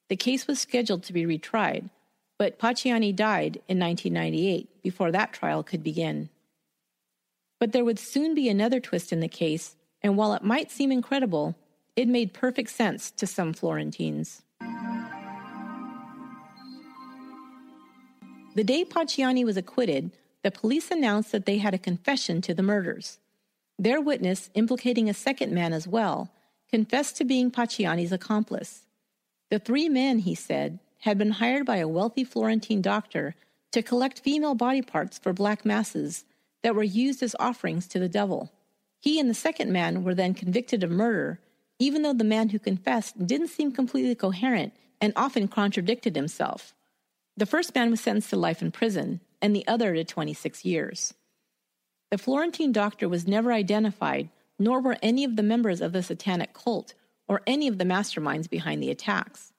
The 0.09 0.15
case 0.15 0.45
was 0.45 0.59
scheduled 0.59 1.03
to 1.03 1.13
be 1.13 1.25
retried, 1.25 1.89
but 2.37 2.59
Pacciani 2.59 3.15
died 3.15 3.57
in 3.67 3.79
1998 3.79 4.83
before 4.83 5.11
that 5.11 5.33
trial 5.33 5.63
could 5.63 5.83
begin. 5.83 6.29
But 7.59 7.71
there 7.71 7.85
would 7.85 7.99
soon 7.99 8.35
be 8.35 8.47
another 8.47 8.79
twist 8.79 9.11
in 9.11 9.19
the 9.19 9.27
case, 9.27 9.75
and 10.03 10.17
while 10.17 10.33
it 10.33 10.43
might 10.43 10.71
seem 10.71 10.91
incredible, 10.91 11.55
it 11.95 12.07
made 12.07 12.33
perfect 12.33 12.69
sense 12.69 13.09
to 13.11 13.25
some 13.25 13.53
Florentines. 13.53 14.43
The 18.53 18.63
day 18.63 18.85
Pacciani 18.85 19.45
was 19.45 19.57
acquitted, 19.57 20.11
the 20.43 20.51
police 20.51 20.91
announced 20.91 21.32
that 21.32 21.45
they 21.45 21.58
had 21.58 21.73
a 21.73 21.80
confession 21.80 22.41
to 22.41 22.54
the 22.54 22.63
murders. 22.63 23.19
Their 23.77 24.01
witness, 24.01 24.49
implicating 24.54 25.10
a 25.10 25.13
second 25.13 25.51
man 25.51 25.73
as 25.73 25.88
well, 25.88 26.32
confessed 26.69 27.17
to 27.17 27.25
being 27.25 27.51
Pacciani's 27.51 28.12
accomplice. 28.12 28.86
The 29.49 29.60
three 29.60 29.89
men, 29.89 30.19
he 30.19 30.36
said, 30.36 30.80
had 30.99 31.17
been 31.17 31.32
hired 31.32 31.65
by 31.65 31.77
a 31.77 31.88
wealthy 31.88 32.23
Florentine 32.23 32.82
doctor 32.82 33.36
to 33.71 33.82
collect 33.82 34.19
female 34.19 34.56
body 34.56 34.82
parts 34.82 35.17
for 35.17 35.34
black 35.34 35.65
masses 35.65 36.25
that 36.63 36.75
were 36.75 36.84
used 36.84 37.23
as 37.23 37.36
offerings 37.39 37.88
to 37.88 37.99
the 37.99 38.10
devil. 38.10 38.51
He 38.99 39.19
and 39.19 39.30
the 39.30 39.34
second 39.34 39.71
man 39.71 40.04
were 40.04 40.13
then 40.13 40.34
convicted 40.34 40.84
of 40.84 40.91
murder, 40.91 41.39
even 41.80 42.04
though 42.04 42.13
the 42.13 42.23
man 42.23 42.49
who 42.49 42.60
confessed 42.60 43.25
didn't 43.25 43.47
seem 43.47 43.71
completely 43.71 44.13
coherent 44.13 44.73
and 44.99 45.12
often 45.15 45.47
contradicted 45.47 46.15
himself. 46.15 46.75
The 47.36 47.47
first 47.47 47.73
man 47.73 47.89
was 47.89 48.01
sentenced 48.01 48.30
to 48.30 48.36
life 48.36 48.62
in 48.62 48.71
prison, 48.71 49.19
and 49.41 49.56
the 49.56 49.67
other 49.67 49.93
to 49.95 50.04
26 50.04 50.65
years. 50.65 51.13
The 52.12 52.17
Florentine 52.17 52.71
doctor 52.71 53.08
was 53.08 53.27
never 53.27 53.51
identified, 53.51 54.30
nor 54.60 54.82
were 54.82 54.97
any 55.01 55.23
of 55.23 55.36
the 55.36 55.43
members 55.43 55.82
of 55.82 55.93
the 55.93 56.04
satanic 56.04 56.54
cult 56.54 56.93
or 57.27 57.41
any 57.47 57.67
of 57.67 57.77
the 57.77 57.86
masterminds 57.86 58.49
behind 58.49 58.84
the 58.84 58.91
attacks. 58.91 59.54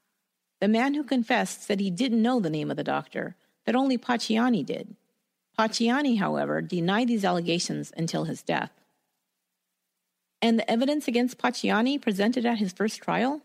The 0.61 0.69
man 0.69 0.95
who 0.95 1.03
confessed 1.03 1.63
said 1.63 1.81
he 1.81 1.91
didn't 1.91 2.23
know 2.23 2.39
the 2.39 2.51
name 2.51 2.71
of 2.71 2.77
the 2.77 2.85
doctor, 2.85 3.35
that 3.65 3.75
only 3.75 3.99
Pacciani 3.99 4.65
did. 4.65 4.95
Pacciani, 5.59 6.19
however, 6.19 6.61
denied 6.61 7.09
these 7.09 7.25
allegations 7.25 7.93
until 7.97 8.25
his 8.25 8.43
death. 8.43 8.71
And 10.41 10.59
the 10.59 10.71
evidence 10.71 11.09
against 11.09 11.39
Pacciani 11.39 12.01
presented 12.01 12.45
at 12.45 12.59
his 12.59 12.73
first 12.73 13.01
trial? 13.01 13.41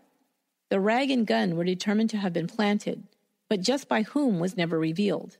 The 0.68 0.80
rag 0.80 1.10
and 1.10 1.26
gun 1.26 1.56
were 1.56 1.64
determined 1.64 2.10
to 2.10 2.18
have 2.18 2.32
been 2.32 2.46
planted, 2.46 3.04
but 3.48 3.62
just 3.62 3.88
by 3.88 4.02
whom 4.02 4.38
was 4.38 4.56
never 4.56 4.78
revealed. 4.78 5.38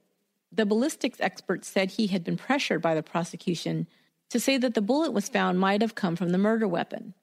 The 0.51 0.67
ballistics 0.67 1.21
expert 1.21 1.65
said 1.65 1.91
he 1.91 2.07
had 2.09 2.25
been 2.25 2.37
pressured 2.37 2.83
by 2.83 2.95
the 2.95 3.03
prosecution 3.03 3.87
to 4.31 4.41
say 4.41 4.59
that 4.59 4.75
the 4.75 4.83
bullet 4.83 5.13
was 5.13 5.29
found 5.29 5.59
might 5.59 5.83
have 5.83 5.95
come 5.95 6.17
from 6.17 6.31
the 6.31 6.39
murder 6.39 6.67
weapon. 6.67 7.15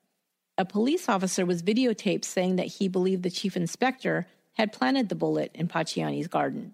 A 0.58 0.66
police 0.66 1.10
officer 1.10 1.46
was 1.46 1.64
videotaped 1.64 2.26
saying 2.26 2.56
that 2.56 2.68
he 2.68 2.88
believed 2.88 3.24
the 3.24 3.30
chief 3.30 3.58
inspector 3.58 4.28
had 4.54 4.72
planted 4.72 5.10
the 5.10 5.16
bullet 5.16 5.52
in 5.54 5.68
Pacciani's 5.68 6.28
garden. 6.28 6.74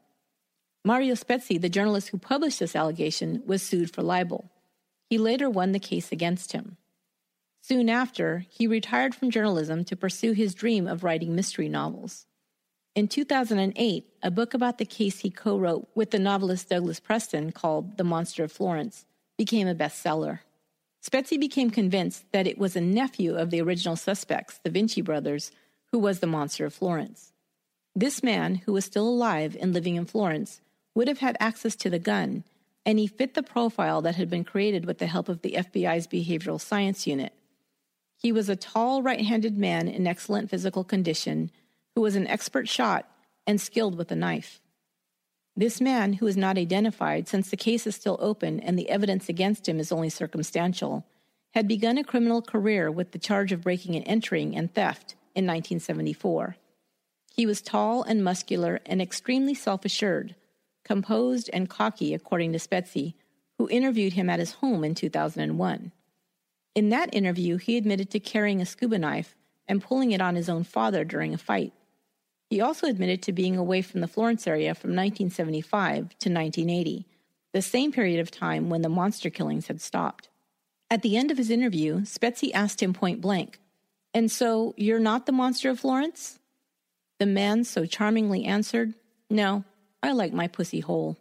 Mario 0.83 1.15
Spezi, 1.15 1.59
the 1.59 1.69
journalist 1.69 2.09
who 2.09 2.17
published 2.17 2.59
this 2.59 2.75
allegation, 2.75 3.43
was 3.45 3.61
sued 3.61 3.93
for 3.93 4.03
libel. 4.03 4.49
He 5.09 5.17
later 5.17 5.49
won 5.49 5.71
the 5.71 5.79
case 5.79 6.11
against 6.11 6.51
him. 6.51 6.77
Soon 7.61 7.89
after, 7.89 8.45
he 8.49 8.65
retired 8.65 9.13
from 9.13 9.29
journalism 9.29 9.83
to 9.85 9.95
pursue 9.95 10.31
his 10.31 10.55
dream 10.55 10.87
of 10.87 11.03
writing 11.03 11.35
mystery 11.35 11.69
novels. 11.69 12.25
In 12.93 13.07
2008, 13.07 14.05
a 14.21 14.31
book 14.31 14.53
about 14.53 14.77
the 14.77 14.85
case 14.85 15.19
he 15.19 15.29
co 15.29 15.57
wrote 15.57 15.87
with 15.95 16.11
the 16.11 16.19
novelist 16.19 16.67
Douglas 16.67 16.99
Preston 16.99 17.53
called 17.53 17.95
The 17.95 18.03
Monster 18.03 18.43
of 18.43 18.51
Florence 18.51 19.05
became 19.37 19.69
a 19.69 19.73
bestseller. 19.73 20.39
Spezi 21.01 21.39
became 21.39 21.69
convinced 21.69 22.25
that 22.33 22.45
it 22.45 22.57
was 22.57 22.75
a 22.75 22.81
nephew 22.81 23.37
of 23.37 23.49
the 23.49 23.61
original 23.61 23.95
suspects, 23.95 24.59
the 24.61 24.69
Vinci 24.69 25.01
brothers, 25.01 25.51
who 25.93 25.99
was 25.99 26.19
the 26.19 26.27
monster 26.27 26.65
of 26.65 26.73
Florence. 26.73 27.31
This 27.95 28.21
man, 28.21 28.55
who 28.55 28.73
was 28.73 28.83
still 28.83 29.07
alive 29.07 29.55
and 29.59 29.73
living 29.73 29.95
in 29.95 30.05
Florence, 30.05 30.59
would 30.93 31.07
have 31.07 31.19
had 31.19 31.37
access 31.39 31.77
to 31.77 31.89
the 31.89 31.97
gun, 31.97 32.43
and 32.85 32.99
he 32.99 33.07
fit 33.07 33.35
the 33.35 33.41
profile 33.43 34.01
that 34.01 34.15
had 34.15 34.29
been 34.29 34.43
created 34.43 34.85
with 34.85 34.97
the 34.97 35.07
help 35.07 35.29
of 35.29 35.41
the 35.41 35.53
FBI's 35.53 36.07
behavioral 36.07 36.59
science 36.59 37.07
unit. 37.07 37.33
He 38.17 38.33
was 38.33 38.49
a 38.49 38.55
tall, 38.57 39.01
right 39.01 39.25
handed 39.25 39.57
man 39.57 39.87
in 39.87 40.05
excellent 40.05 40.49
physical 40.49 40.83
condition 40.83 41.51
who 41.95 42.01
was 42.01 42.15
an 42.15 42.27
expert 42.27 42.67
shot 42.67 43.09
and 43.45 43.59
skilled 43.59 43.97
with 43.97 44.11
a 44.11 44.15
knife. 44.15 44.61
This 45.55 45.81
man, 45.81 46.13
who 46.13 46.27
is 46.27 46.37
not 46.37 46.57
identified 46.57 47.27
since 47.27 47.49
the 47.49 47.57
case 47.57 47.85
is 47.85 47.95
still 47.95 48.17
open 48.21 48.59
and 48.59 48.79
the 48.79 48.89
evidence 48.89 49.27
against 49.27 49.67
him 49.67 49.79
is 49.79 49.91
only 49.91 50.09
circumstantial, 50.09 51.05
had 51.53 51.67
begun 51.67 51.97
a 51.97 52.03
criminal 52.03 52.41
career 52.41 52.89
with 52.89 53.11
the 53.11 53.19
charge 53.19 53.51
of 53.51 53.61
breaking 53.61 53.95
and 53.95 54.07
entering 54.07 54.55
and 54.55 54.73
theft 54.73 55.15
in 55.35 55.45
1974. 55.45 56.55
He 57.35 57.45
was 57.45 57.61
tall 57.61 58.03
and 58.03 58.23
muscular 58.23 58.79
and 58.85 59.01
extremely 59.01 59.53
self 59.53 59.83
assured, 59.83 60.35
composed 60.83 61.49
and 61.51 61.69
cocky, 61.69 62.13
according 62.13 62.53
to 62.53 62.59
Spezi, 62.59 63.13
who 63.57 63.69
interviewed 63.69 64.13
him 64.13 64.29
at 64.29 64.39
his 64.39 64.53
home 64.53 64.83
in 64.83 64.95
2001. 64.95 65.91
In 66.73 66.89
that 66.89 67.13
interview, 67.13 67.57
he 67.57 67.77
admitted 67.77 68.09
to 68.11 68.19
carrying 68.19 68.61
a 68.61 68.65
scuba 68.65 68.97
knife 68.97 69.35
and 69.67 69.83
pulling 69.83 70.11
it 70.11 70.21
on 70.21 70.35
his 70.35 70.49
own 70.49 70.63
father 70.63 71.03
during 71.03 71.33
a 71.33 71.37
fight. 71.37 71.73
He 72.51 72.59
also 72.59 72.85
admitted 72.85 73.21
to 73.21 73.31
being 73.31 73.55
away 73.55 73.81
from 73.81 74.01
the 74.01 74.09
Florence 74.09 74.45
area 74.45 74.75
from 74.75 74.89
1975 74.89 75.99
to 75.99 76.29
1980, 76.29 77.05
the 77.53 77.61
same 77.61 77.93
period 77.93 78.19
of 78.19 78.29
time 78.29 78.69
when 78.69 78.81
the 78.81 78.89
monster 78.89 79.29
killings 79.29 79.67
had 79.67 79.79
stopped. 79.79 80.27
At 80.89 81.01
the 81.01 81.15
end 81.15 81.31
of 81.31 81.37
his 81.37 81.49
interview, 81.49 82.01
Spezi 82.01 82.51
asked 82.53 82.83
him 82.83 82.91
point 82.91 83.21
blank, 83.21 83.61
And 84.13 84.29
so 84.29 84.73
you're 84.75 84.99
not 84.99 85.25
the 85.25 85.31
monster 85.31 85.69
of 85.69 85.79
Florence? 85.79 86.39
The 87.19 87.25
man 87.25 87.63
so 87.63 87.85
charmingly 87.85 88.43
answered, 88.43 88.95
No, 89.29 89.63
I 90.03 90.11
like 90.11 90.33
my 90.33 90.49
pussy 90.49 90.81
whole. 90.81 91.15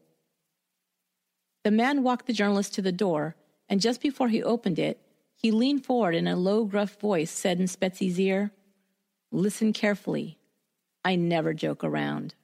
The 1.63 1.71
man 1.71 2.03
walked 2.03 2.27
the 2.27 2.33
journalist 2.33 2.75
to 2.75 2.83
the 2.83 2.91
door, 2.91 3.37
and 3.69 3.81
just 3.81 4.01
before 4.01 4.31
he 4.31 4.43
opened 4.43 4.81
it, 4.81 4.99
he 5.37 5.53
leaned 5.53 5.87
forward 5.87 6.17
and 6.17 6.27
in 6.27 6.35
a 6.35 6.37
low, 6.37 6.65
gruff 6.65 6.99
voice, 6.99 7.31
said 7.31 7.61
in 7.61 7.67
Spezi's 7.67 8.19
ear, 8.19 8.51
Listen 9.31 9.73
carefully. 9.73 10.40
I 11.05 11.17
never 11.17 11.55
joke 11.55 11.83
around. 11.83 12.35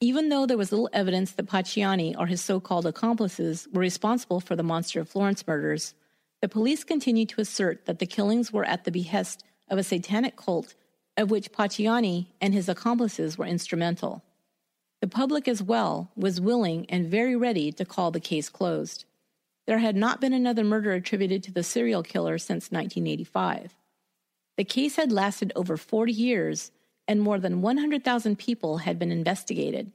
Even 0.00 0.28
though 0.28 0.46
there 0.46 0.58
was 0.58 0.70
little 0.70 0.90
evidence 0.92 1.32
that 1.32 1.46
Pacciani 1.46 2.14
or 2.18 2.26
his 2.26 2.42
so 2.42 2.60
called 2.60 2.86
accomplices 2.86 3.66
were 3.72 3.80
responsible 3.80 4.40
for 4.40 4.54
the 4.54 4.62
Monster 4.62 5.00
of 5.00 5.08
Florence 5.08 5.46
murders, 5.46 5.94
the 6.42 6.48
police 6.48 6.84
continued 6.84 7.30
to 7.30 7.40
assert 7.40 7.86
that 7.86 7.98
the 7.98 8.06
killings 8.06 8.52
were 8.52 8.64
at 8.64 8.84
the 8.84 8.92
behest 8.92 9.42
of 9.68 9.78
a 9.78 9.82
satanic 9.82 10.36
cult 10.36 10.74
of 11.16 11.30
which 11.30 11.50
Pacciani 11.50 12.26
and 12.40 12.52
his 12.52 12.68
accomplices 12.68 13.38
were 13.38 13.46
instrumental. 13.46 14.22
The 15.00 15.08
public 15.08 15.48
as 15.48 15.62
well 15.62 16.10
was 16.14 16.40
willing 16.40 16.86
and 16.90 17.06
very 17.06 17.36
ready 17.36 17.72
to 17.72 17.84
call 17.84 18.10
the 18.10 18.20
case 18.20 18.48
closed. 18.48 19.06
There 19.66 19.78
had 19.78 19.96
not 19.96 20.20
been 20.20 20.32
another 20.32 20.64
murder 20.64 20.92
attributed 20.92 21.42
to 21.44 21.52
the 21.52 21.62
serial 21.62 22.02
killer 22.02 22.38
since 22.38 22.70
1985. 22.70 23.74
The 24.56 24.64
case 24.64 24.96
had 24.96 25.12
lasted 25.12 25.52
over 25.54 25.76
40 25.76 26.12
years, 26.12 26.70
and 27.06 27.20
more 27.20 27.38
than 27.38 27.62
100,000 27.62 28.38
people 28.38 28.78
had 28.78 28.98
been 28.98 29.12
investigated. 29.12 29.92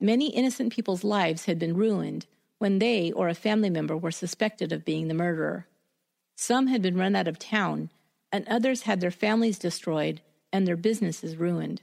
Many 0.00 0.28
innocent 0.28 0.72
people's 0.72 1.04
lives 1.04 1.44
had 1.44 1.58
been 1.58 1.76
ruined 1.76 2.26
when 2.58 2.78
they 2.78 3.12
or 3.12 3.28
a 3.28 3.34
family 3.34 3.70
member 3.70 3.96
were 3.96 4.10
suspected 4.10 4.72
of 4.72 4.84
being 4.84 5.08
the 5.08 5.14
murderer. 5.14 5.66
Some 6.36 6.68
had 6.68 6.82
been 6.82 6.96
run 6.96 7.14
out 7.14 7.28
of 7.28 7.38
town 7.38 7.90
and 8.34 8.48
others 8.48 8.82
had 8.82 9.00
their 9.00 9.12
families 9.12 9.60
destroyed 9.60 10.20
and 10.52 10.66
their 10.66 10.76
businesses 10.76 11.36
ruined. 11.36 11.82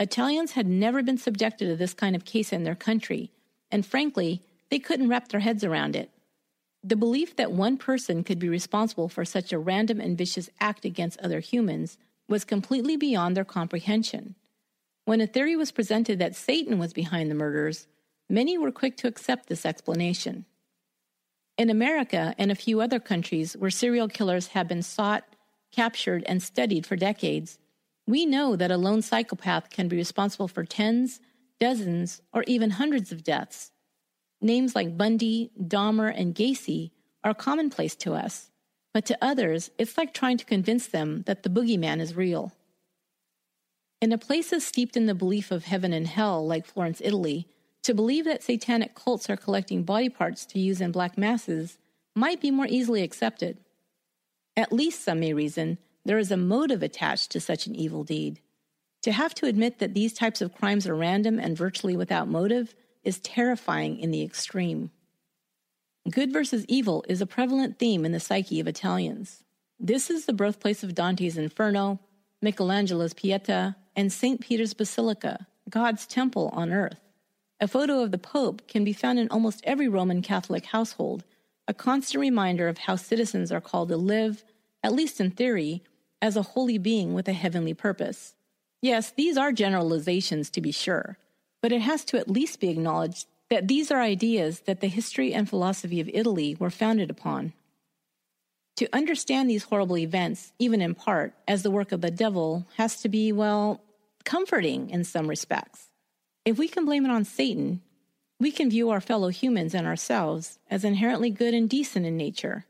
Italians 0.00 0.52
had 0.52 0.66
never 0.66 1.04
been 1.04 1.18
subjected 1.18 1.68
to 1.68 1.76
this 1.76 1.94
kind 1.94 2.16
of 2.16 2.24
case 2.24 2.52
in 2.52 2.64
their 2.64 2.74
country, 2.74 3.30
and 3.70 3.86
frankly, 3.86 4.42
they 4.70 4.78
couldn't 4.78 5.08
wrap 5.08 5.28
their 5.28 5.40
heads 5.40 5.64
around 5.64 5.96
it. 5.96 6.10
The 6.82 6.96
belief 6.96 7.36
that 7.36 7.52
one 7.52 7.76
person 7.76 8.22
could 8.22 8.38
be 8.38 8.48
responsible 8.48 9.08
for 9.08 9.24
such 9.24 9.52
a 9.52 9.58
random 9.58 10.00
and 10.00 10.16
vicious 10.16 10.50
act 10.60 10.84
against 10.84 11.20
other 11.20 11.40
humans 11.40 11.98
was 12.28 12.44
completely 12.44 12.96
beyond 12.96 13.36
their 13.36 13.44
comprehension. 13.44 14.34
When 15.04 15.20
a 15.20 15.26
theory 15.26 15.56
was 15.56 15.72
presented 15.72 16.18
that 16.18 16.36
Satan 16.36 16.78
was 16.78 16.92
behind 16.92 17.30
the 17.30 17.34
murders, 17.34 17.86
many 18.28 18.58
were 18.58 18.72
quick 18.72 18.96
to 18.98 19.08
accept 19.08 19.48
this 19.48 19.64
explanation. 19.64 20.44
In 21.56 21.70
America 21.70 22.34
and 22.38 22.50
a 22.50 22.56
few 22.56 22.80
other 22.80 23.00
countries 23.00 23.56
where 23.56 23.70
serial 23.70 24.08
killers 24.08 24.48
have 24.48 24.68
been 24.68 24.82
sought 24.82 25.24
captured, 25.76 26.24
and 26.26 26.42
studied 26.42 26.86
for 26.86 26.96
decades, 26.96 27.58
we 28.06 28.24
know 28.24 28.56
that 28.56 28.70
a 28.70 28.76
lone 28.76 29.02
psychopath 29.02 29.68
can 29.68 29.88
be 29.88 29.96
responsible 29.96 30.48
for 30.48 30.64
tens, 30.64 31.20
dozens, 31.60 32.22
or 32.32 32.44
even 32.46 32.70
hundreds 32.70 33.12
of 33.12 33.22
deaths. 33.22 33.72
Names 34.40 34.74
like 34.74 34.96
Bundy, 34.96 35.50
Dahmer, 35.60 36.12
and 36.14 36.34
Gacy 36.34 36.90
are 37.24 37.34
commonplace 37.34 37.94
to 37.96 38.14
us, 38.14 38.50
but 38.92 39.06
to 39.06 39.18
others, 39.20 39.70
it's 39.78 39.96
like 39.96 40.14
trying 40.14 40.36
to 40.38 40.44
convince 40.44 40.86
them 40.86 41.22
that 41.26 41.42
the 41.42 41.50
boogeyman 41.50 42.00
is 42.00 42.16
real. 42.16 42.52
In 44.00 44.12
a 44.12 44.18
place 44.18 44.52
as 44.52 44.64
steeped 44.64 44.96
in 44.96 45.06
the 45.06 45.14
belief 45.14 45.50
of 45.50 45.64
heaven 45.64 45.92
and 45.92 46.06
hell, 46.06 46.46
like 46.46 46.66
Florence, 46.66 47.00
Italy, 47.02 47.48
to 47.82 47.94
believe 47.94 48.24
that 48.24 48.42
satanic 48.42 48.94
cults 48.94 49.30
are 49.30 49.36
collecting 49.36 49.82
body 49.82 50.08
parts 50.08 50.44
to 50.46 50.58
use 50.58 50.80
in 50.80 50.92
black 50.92 51.16
masses 51.16 51.78
might 52.14 52.40
be 52.40 52.50
more 52.50 52.66
easily 52.66 53.02
accepted. 53.02 53.58
At 54.56 54.72
least 54.72 55.02
some 55.02 55.20
may 55.20 55.32
reason 55.32 55.78
there 56.04 56.18
is 56.18 56.30
a 56.30 56.36
motive 56.36 56.82
attached 56.82 57.30
to 57.32 57.40
such 57.40 57.66
an 57.66 57.74
evil 57.74 58.04
deed. 58.04 58.40
To 59.02 59.12
have 59.12 59.34
to 59.34 59.46
admit 59.46 59.78
that 59.78 59.94
these 59.94 60.12
types 60.12 60.40
of 60.40 60.54
crimes 60.54 60.86
are 60.86 60.94
random 60.94 61.38
and 61.38 61.56
virtually 61.56 61.96
without 61.96 62.28
motive 62.28 62.74
is 63.06 63.20
terrifying 63.20 63.98
in 63.98 64.10
the 64.10 64.22
extreme. 64.22 64.90
Good 66.10 66.32
versus 66.32 66.66
evil 66.68 67.04
is 67.08 67.20
a 67.20 67.26
prevalent 67.26 67.78
theme 67.78 68.04
in 68.04 68.12
the 68.12 68.20
psyche 68.20 68.60
of 68.60 68.66
Italians. 68.66 69.44
This 69.78 70.10
is 70.10 70.26
the 70.26 70.32
birthplace 70.32 70.82
of 70.82 70.94
Dante's 70.94 71.38
Inferno, 71.38 72.00
Michelangelo's 72.42 73.14
Pieta, 73.14 73.76
and 73.94 74.12
St. 74.12 74.40
Peter's 74.40 74.74
Basilica, 74.74 75.46
God's 75.70 76.06
temple 76.06 76.50
on 76.52 76.72
earth. 76.72 77.00
A 77.60 77.68
photo 77.68 78.02
of 78.02 78.10
the 78.10 78.18
Pope 78.18 78.66
can 78.66 78.84
be 78.84 78.92
found 78.92 79.18
in 79.18 79.28
almost 79.30 79.60
every 79.64 79.88
Roman 79.88 80.20
Catholic 80.20 80.66
household, 80.66 81.24
a 81.68 81.74
constant 81.74 82.20
reminder 82.20 82.68
of 82.68 82.78
how 82.78 82.96
citizens 82.96 83.52
are 83.52 83.60
called 83.60 83.88
to 83.88 83.96
live, 83.96 84.44
at 84.82 84.92
least 84.92 85.20
in 85.20 85.30
theory, 85.30 85.82
as 86.20 86.36
a 86.36 86.42
holy 86.42 86.78
being 86.78 87.14
with 87.14 87.28
a 87.28 87.32
heavenly 87.32 87.74
purpose. 87.74 88.34
Yes, 88.82 89.12
these 89.12 89.36
are 89.36 89.52
generalizations 89.52 90.50
to 90.50 90.60
be 90.60 90.72
sure, 90.72 91.18
but 91.66 91.72
it 91.72 91.80
has 91.80 92.04
to 92.04 92.16
at 92.16 92.30
least 92.30 92.60
be 92.60 92.68
acknowledged 92.68 93.26
that 93.50 93.66
these 93.66 93.90
are 93.90 94.00
ideas 94.00 94.60
that 94.66 94.80
the 94.80 94.86
history 94.86 95.34
and 95.34 95.48
philosophy 95.48 96.00
of 96.00 96.08
Italy 96.14 96.54
were 96.60 96.70
founded 96.70 97.10
upon. 97.10 97.52
To 98.76 98.88
understand 98.92 99.50
these 99.50 99.64
horrible 99.64 99.98
events, 99.98 100.52
even 100.60 100.80
in 100.80 100.94
part, 100.94 101.34
as 101.48 101.64
the 101.64 101.70
work 101.72 101.90
of 101.90 102.02
the 102.02 102.10
devil, 102.12 102.68
has 102.76 103.00
to 103.00 103.08
be, 103.08 103.32
well, 103.32 103.80
comforting 104.24 104.90
in 104.90 105.02
some 105.02 105.26
respects. 105.26 105.88
If 106.44 106.56
we 106.56 106.68
can 106.68 106.84
blame 106.84 107.04
it 107.04 107.10
on 107.10 107.24
Satan, 107.24 107.80
we 108.38 108.52
can 108.52 108.70
view 108.70 108.90
our 108.90 109.00
fellow 109.00 109.30
humans 109.30 109.74
and 109.74 109.88
ourselves 109.88 110.60
as 110.70 110.84
inherently 110.84 111.30
good 111.30 111.52
and 111.52 111.68
decent 111.68 112.06
in 112.06 112.16
nature. 112.16 112.64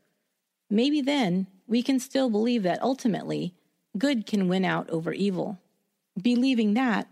Maybe 0.71 1.01
then 1.01 1.45
we 1.67 1.83
can 1.83 1.99
still 1.99 2.31
believe 2.31 2.63
that 2.63 2.81
ultimately 2.81 3.53
good 3.95 4.25
can 4.25 4.47
win 4.47 4.65
out 4.65 4.89
over 4.89 5.13
evil. 5.13 5.59
Believing 6.19 6.73
that, 6.73 7.07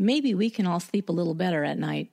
maybe 0.00 0.34
we 0.34 0.50
can 0.50 0.66
all 0.66 0.80
sleep 0.80 1.08
a 1.08 1.12
little 1.12 1.34
better 1.34 1.64
at 1.64 1.78
night. 1.78 2.10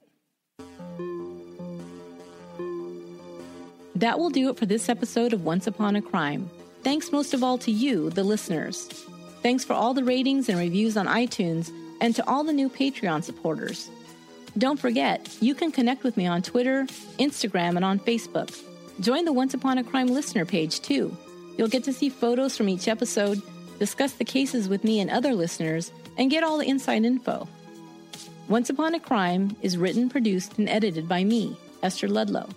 That 3.94 4.18
will 4.18 4.30
do 4.30 4.50
it 4.50 4.56
for 4.56 4.66
this 4.66 4.88
episode 4.88 5.32
of 5.32 5.44
Once 5.44 5.66
Upon 5.66 5.96
a 5.96 6.02
Crime. 6.02 6.48
Thanks 6.84 7.10
most 7.10 7.34
of 7.34 7.42
all 7.42 7.58
to 7.58 7.72
you, 7.72 8.10
the 8.10 8.22
listeners. 8.22 8.86
Thanks 9.42 9.64
for 9.64 9.72
all 9.72 9.92
the 9.92 10.04
ratings 10.04 10.48
and 10.48 10.58
reviews 10.58 10.96
on 10.96 11.06
iTunes, 11.06 11.72
and 12.00 12.14
to 12.14 12.28
all 12.28 12.44
the 12.44 12.52
new 12.52 12.68
Patreon 12.68 13.24
supporters. 13.24 13.90
Don't 14.56 14.78
forget, 14.78 15.36
you 15.40 15.54
can 15.54 15.72
connect 15.72 16.04
with 16.04 16.16
me 16.16 16.26
on 16.26 16.42
Twitter, 16.42 16.84
Instagram, 17.18 17.74
and 17.74 17.84
on 17.84 17.98
Facebook. 17.98 18.56
Join 19.00 19.24
the 19.24 19.32
Once 19.32 19.54
Upon 19.54 19.78
a 19.78 19.84
Crime 19.84 20.08
listener 20.08 20.44
page 20.44 20.80
too. 20.80 21.16
You'll 21.56 21.68
get 21.68 21.84
to 21.84 21.92
see 21.92 22.08
photos 22.08 22.56
from 22.56 22.68
each 22.68 22.86
episode, 22.86 23.42
discuss 23.80 24.12
the 24.12 24.24
cases 24.24 24.68
with 24.68 24.84
me 24.84 25.00
and 25.00 25.10
other 25.10 25.34
listeners, 25.34 25.90
and 26.16 26.30
get 26.30 26.44
all 26.44 26.58
the 26.58 26.68
inside 26.68 27.04
info. 27.04 27.48
Once 28.48 28.70
Upon 28.70 28.94
a 28.94 29.00
Crime 29.00 29.54
is 29.60 29.76
written, 29.76 30.08
produced, 30.08 30.56
and 30.56 30.70
edited 30.70 31.06
by 31.06 31.22
me, 31.22 31.54
Esther 31.82 32.08
Ludlow. 32.08 32.48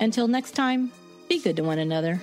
Until 0.00 0.26
next 0.26 0.56
time, 0.56 0.90
be 1.28 1.38
good 1.38 1.54
to 1.54 1.62
one 1.62 1.78
another. 1.78 2.20